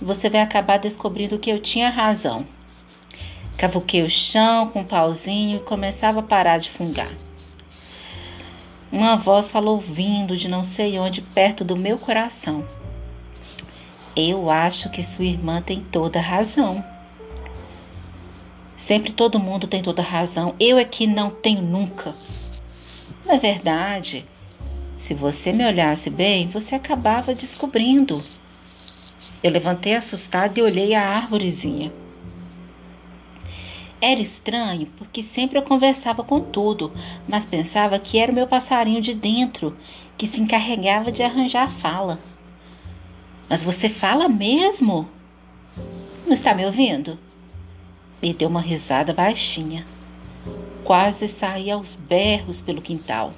Você 0.00 0.28
vai 0.28 0.42
acabar 0.42 0.78
descobrindo 0.78 1.38
que 1.38 1.50
eu 1.50 1.60
tinha 1.60 1.88
razão. 1.88 2.46
Cavuquei 3.56 4.02
o 4.02 4.10
chão 4.10 4.68
com 4.68 4.80
um 4.80 4.84
pauzinho 4.84 5.56
e 5.56 5.60
começava 5.60 6.20
a 6.20 6.22
parar 6.22 6.58
de 6.58 6.70
fungar. 6.70 7.10
Uma 8.92 9.16
voz 9.16 9.50
falou 9.50 9.80
vindo 9.80 10.36
de 10.36 10.46
não 10.46 10.62
sei 10.62 10.98
onde, 10.98 11.22
perto 11.22 11.64
do 11.64 11.74
meu 11.74 11.98
coração. 11.98 12.62
Eu 14.14 14.50
acho 14.50 14.90
que 14.90 15.02
sua 15.02 15.24
irmã 15.24 15.62
tem 15.62 15.80
toda 15.80 16.20
razão. 16.20 16.84
Sempre 18.76 19.12
todo 19.12 19.40
mundo 19.40 19.66
tem 19.66 19.82
toda 19.82 20.02
razão. 20.02 20.54
Eu 20.60 20.78
é 20.78 20.84
que 20.84 21.06
não 21.06 21.30
tenho 21.30 21.62
nunca. 21.62 22.14
Não 23.24 23.34
é 23.34 23.38
verdade. 23.38 24.24
Se 24.96 25.12
você 25.12 25.52
me 25.52 25.64
olhasse 25.64 26.08
bem, 26.08 26.48
você 26.48 26.74
acabava 26.74 27.34
descobrindo. 27.34 28.24
Eu 29.42 29.50
levantei 29.52 29.94
assustado 29.94 30.56
e 30.58 30.62
olhei 30.62 30.94
a 30.94 31.06
árvorezinha. 31.08 31.92
Era 34.00 34.20
estranho 34.20 34.86
porque 34.98 35.22
sempre 35.22 35.58
eu 35.58 35.62
conversava 35.62 36.24
com 36.24 36.40
tudo, 36.40 36.92
mas 37.28 37.44
pensava 37.44 37.98
que 37.98 38.18
era 38.18 38.32
o 38.32 38.34
meu 38.34 38.46
passarinho 38.46 39.00
de 39.00 39.14
dentro 39.14 39.76
que 40.16 40.26
se 40.26 40.40
encarregava 40.40 41.12
de 41.12 41.22
arranjar 41.22 41.64
a 41.64 41.70
fala. 41.70 42.18
Mas 43.48 43.62
você 43.62 43.88
fala 43.88 44.28
mesmo? 44.28 45.08
Não 46.26 46.32
está 46.32 46.54
me 46.54 46.64
ouvindo? 46.64 47.18
E 48.20 48.32
deu 48.32 48.48
uma 48.48 48.60
risada 48.60 49.12
baixinha. 49.12 49.84
Quase 50.82 51.28
saí 51.28 51.70
aos 51.70 51.94
berros 51.94 52.60
pelo 52.60 52.82
quintal. 52.82 53.32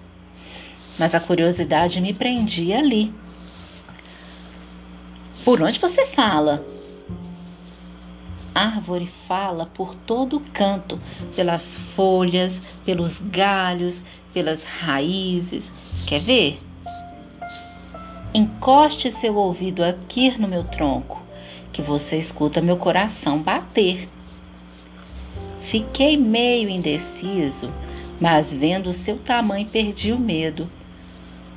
Mas 0.98 1.14
a 1.14 1.20
curiosidade 1.20 2.00
me 2.00 2.12
prendia 2.12 2.78
ali. 2.78 3.12
Por 5.44 5.62
onde 5.62 5.78
você 5.78 6.06
fala? 6.06 6.64
árvore 8.58 9.08
fala 9.28 9.66
por 9.66 9.94
todo 9.94 10.42
canto, 10.52 10.98
pelas 11.36 11.76
folhas, 11.94 12.60
pelos 12.84 13.20
galhos, 13.20 14.00
pelas 14.34 14.64
raízes. 14.64 15.70
Quer 16.06 16.20
ver? 16.20 16.58
Encoste 18.34 19.10
seu 19.12 19.36
ouvido 19.36 19.84
aqui 19.84 20.36
no 20.38 20.48
meu 20.48 20.64
tronco, 20.64 21.22
que 21.72 21.80
você 21.80 22.16
escuta 22.16 22.60
meu 22.60 22.76
coração 22.76 23.40
bater. 23.40 24.08
Fiquei 25.60 26.16
meio 26.16 26.68
indeciso, 26.68 27.72
mas 28.20 28.52
vendo 28.52 28.92
seu 28.92 29.18
tamanho 29.18 29.66
perdi 29.66 30.12
o 30.12 30.18
medo. 30.18 30.68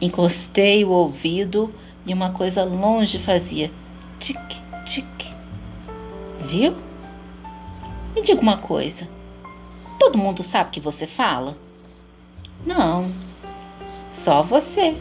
Encostei 0.01 0.83
o 0.83 0.89
ouvido 0.89 1.71
e 2.05 2.13
uma 2.13 2.31
coisa 2.31 2.63
longe 2.63 3.19
fazia 3.19 3.71
tic, 4.19 4.39
tic. 4.85 5.05
Viu? 6.41 6.75
Me 8.15 8.21
diga 8.23 8.41
uma 8.41 8.57
coisa. 8.57 9.07
Todo 9.99 10.17
mundo 10.17 10.41
sabe 10.41 10.71
que 10.71 10.79
você 10.79 11.05
fala? 11.05 11.55
Não. 12.65 13.11
Só 14.11 14.41
você. 14.41 14.97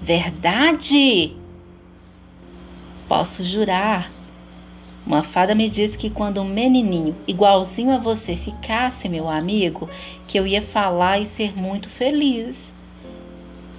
Verdade? 0.00 1.36
Posso 3.06 3.44
jurar. 3.44 4.10
Uma 5.06 5.22
fada 5.22 5.54
me 5.54 5.68
disse 5.68 5.98
que 5.98 6.08
quando 6.08 6.40
um 6.40 6.48
menininho 6.48 7.14
igualzinho 7.26 7.90
a 7.92 7.98
você 7.98 8.36
ficasse 8.36 9.08
meu 9.08 9.28
amigo, 9.28 9.90
que 10.26 10.38
eu 10.38 10.46
ia 10.46 10.62
falar 10.62 11.20
e 11.20 11.26
ser 11.26 11.54
muito 11.54 11.88
feliz. 11.88 12.71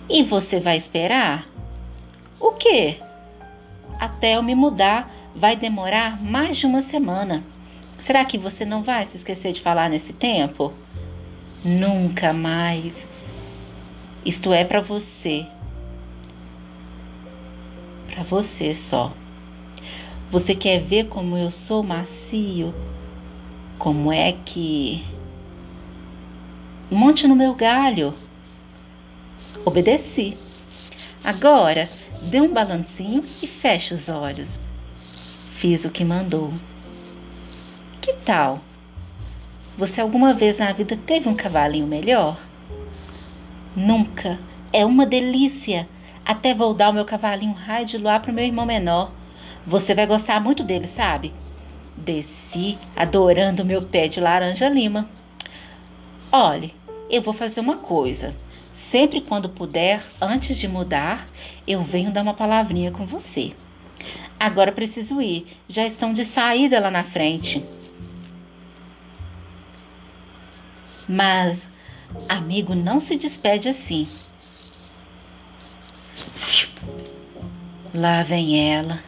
E 0.09 0.21
você 0.21 0.59
vai 0.59 0.77
esperar? 0.77 1.47
O 2.39 2.51
quê? 2.51 2.97
Até 3.99 4.35
eu 4.35 4.43
me 4.43 4.53
mudar 4.53 5.09
vai 5.35 5.55
demorar 5.55 6.21
mais 6.21 6.57
de 6.57 6.65
uma 6.65 6.81
semana. 6.81 7.43
Será 7.99 8.25
que 8.25 8.37
você 8.37 8.65
não 8.65 8.83
vai 8.83 9.05
se 9.05 9.15
esquecer 9.15 9.53
de 9.53 9.61
falar 9.61 9.89
nesse 9.89 10.11
tempo? 10.11 10.73
Nunca 11.63 12.33
mais. 12.33 13.07
Isto 14.25 14.51
é 14.51 14.65
para 14.65 14.81
você. 14.81 15.45
Para 18.07 18.23
você 18.23 18.75
só. 18.75 19.13
Você 20.29 20.53
quer 20.53 20.81
ver 20.81 21.07
como 21.07 21.37
eu 21.37 21.49
sou 21.49 21.81
macio? 21.81 22.73
Como 23.79 24.11
é 24.11 24.33
que. 24.45 25.01
Monte 26.91 27.27
no 27.27 27.35
meu 27.35 27.55
galho. 27.55 28.13
Obedeci. 29.65 30.37
Agora, 31.23 31.89
dê 32.21 32.41
um 32.41 32.53
balancinho 32.53 33.23
e 33.41 33.47
feche 33.47 33.93
os 33.93 34.09
olhos. 34.09 34.59
Fiz 35.51 35.85
o 35.85 35.89
que 35.89 36.03
mandou. 36.03 36.53
Que 38.01 38.11
tal? 38.25 38.59
Você 39.77 40.01
alguma 40.01 40.33
vez 40.33 40.57
na 40.57 40.73
vida 40.73 40.99
teve 41.05 41.29
um 41.29 41.35
cavalinho 41.35 41.87
melhor? 41.87 42.37
Nunca. 43.73 44.37
É 44.73 44.85
uma 44.85 45.05
delícia. 45.05 45.87
Até 46.25 46.53
vou 46.53 46.73
dar 46.73 46.89
o 46.89 46.93
meu 46.93 47.05
cavalinho 47.05 47.53
raio 47.53 47.85
de 47.85 47.97
luar 47.97 48.21
pro 48.21 48.33
meu 48.33 48.43
irmão 48.43 48.65
menor. 48.65 49.11
Você 49.65 49.95
vai 49.95 50.05
gostar 50.05 50.41
muito 50.41 50.61
dele, 50.61 50.87
sabe? 50.87 51.33
Desci 51.95 52.77
adorando 52.97 53.63
o 53.63 53.65
meu 53.65 53.81
pé 53.81 54.09
de 54.09 54.19
laranja 54.19 54.67
lima. 54.67 55.07
Olhe, 56.29 56.73
eu 57.09 57.21
vou 57.21 57.33
fazer 57.33 57.61
uma 57.61 57.77
coisa. 57.77 58.35
Sempre 58.73 59.21
quando 59.21 59.47
puder, 59.47 60.03
antes 60.19 60.57
de 60.57 60.67
mudar, 60.67 61.27
eu 61.67 61.83
venho 61.83 62.11
dar 62.11 62.23
uma 62.23 62.33
palavrinha 62.33 62.91
com 62.91 63.05
você. 63.05 63.53
Agora 64.39 64.71
preciso 64.71 65.21
ir. 65.21 65.45
Já 65.69 65.85
estão 65.85 66.11
de 66.11 66.25
saída 66.25 66.79
lá 66.79 66.89
na 66.89 67.03
frente. 67.03 67.63
Mas, 71.07 71.69
amigo, 72.27 72.73
não 72.73 72.99
se 72.99 73.15
despede 73.15 73.69
assim. 73.69 74.07
Lá 77.93 78.23
vem 78.23 78.73
ela. 78.73 78.99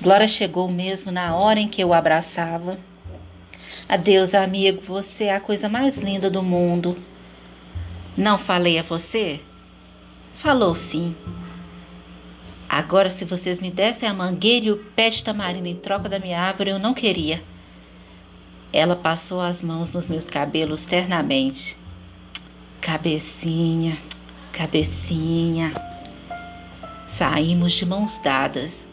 Glória 0.00 0.26
chegou 0.26 0.70
mesmo 0.70 1.12
na 1.12 1.36
hora 1.36 1.60
em 1.60 1.68
que 1.68 1.82
eu 1.82 1.92
abraçava. 1.92 2.78
Adeus, 3.86 4.34
amigo, 4.34 4.80
você 4.86 5.24
é 5.24 5.34
a 5.34 5.40
coisa 5.40 5.68
mais 5.68 5.98
linda 5.98 6.30
do 6.30 6.42
mundo. 6.42 6.96
Não 8.18 8.36
falei 8.36 8.76
a 8.80 8.82
você? 8.82 9.38
Falou 10.38 10.74
sim. 10.74 11.14
Agora, 12.68 13.10
se 13.10 13.24
vocês 13.24 13.60
me 13.60 13.70
dessem 13.70 14.08
a 14.08 14.12
mangueira 14.12 14.66
e 14.66 14.72
o 14.72 14.76
pé 14.76 15.08
de 15.08 15.22
tamarindo 15.22 15.68
em 15.68 15.76
troca 15.76 16.08
da 16.08 16.18
minha 16.18 16.42
árvore, 16.42 16.70
eu 16.70 16.80
não 16.80 16.92
queria. 16.92 17.40
Ela 18.72 18.96
passou 18.96 19.40
as 19.40 19.62
mãos 19.62 19.92
nos 19.94 20.08
meus 20.08 20.24
cabelos 20.24 20.84
ternamente. 20.84 21.76
Cabecinha, 22.80 23.96
cabecinha. 24.50 25.70
Saímos 27.06 27.72
de 27.72 27.86
mãos 27.86 28.18
dadas. 28.18 28.84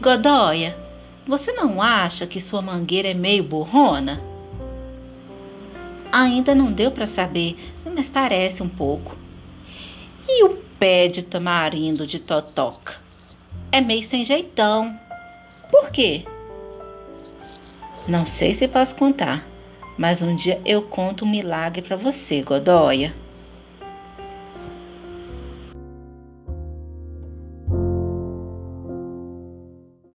Godóia, 0.00 0.76
você 1.24 1.52
não 1.52 1.80
acha 1.80 2.26
que 2.26 2.40
sua 2.40 2.60
mangueira 2.60 3.06
é 3.06 3.14
meio 3.14 3.44
burrona? 3.44 4.20
Ainda 6.12 6.56
não 6.56 6.72
deu 6.72 6.90
para 6.90 7.06
saber, 7.06 7.56
mas 7.94 8.08
parece 8.08 8.62
um 8.62 8.68
pouco. 8.68 9.16
E 10.28 10.44
o 10.44 10.56
pé 10.78 11.08
de 11.08 11.22
tamarindo 11.22 12.06
de 12.06 12.18
totoca. 12.18 12.94
É 13.72 13.80
meio 13.80 14.02
sem 14.02 14.24
jeitão. 14.24 14.98
Por 15.70 15.90
quê? 15.90 16.24
Não 18.08 18.26
sei 18.26 18.54
se 18.54 18.66
posso 18.66 18.94
contar, 18.94 19.46
mas 19.96 20.22
um 20.22 20.34
dia 20.34 20.60
eu 20.64 20.82
conto 20.82 21.24
um 21.24 21.30
milagre 21.30 21.82
para 21.82 21.96
você, 21.96 22.42
Godóia. 22.42 23.14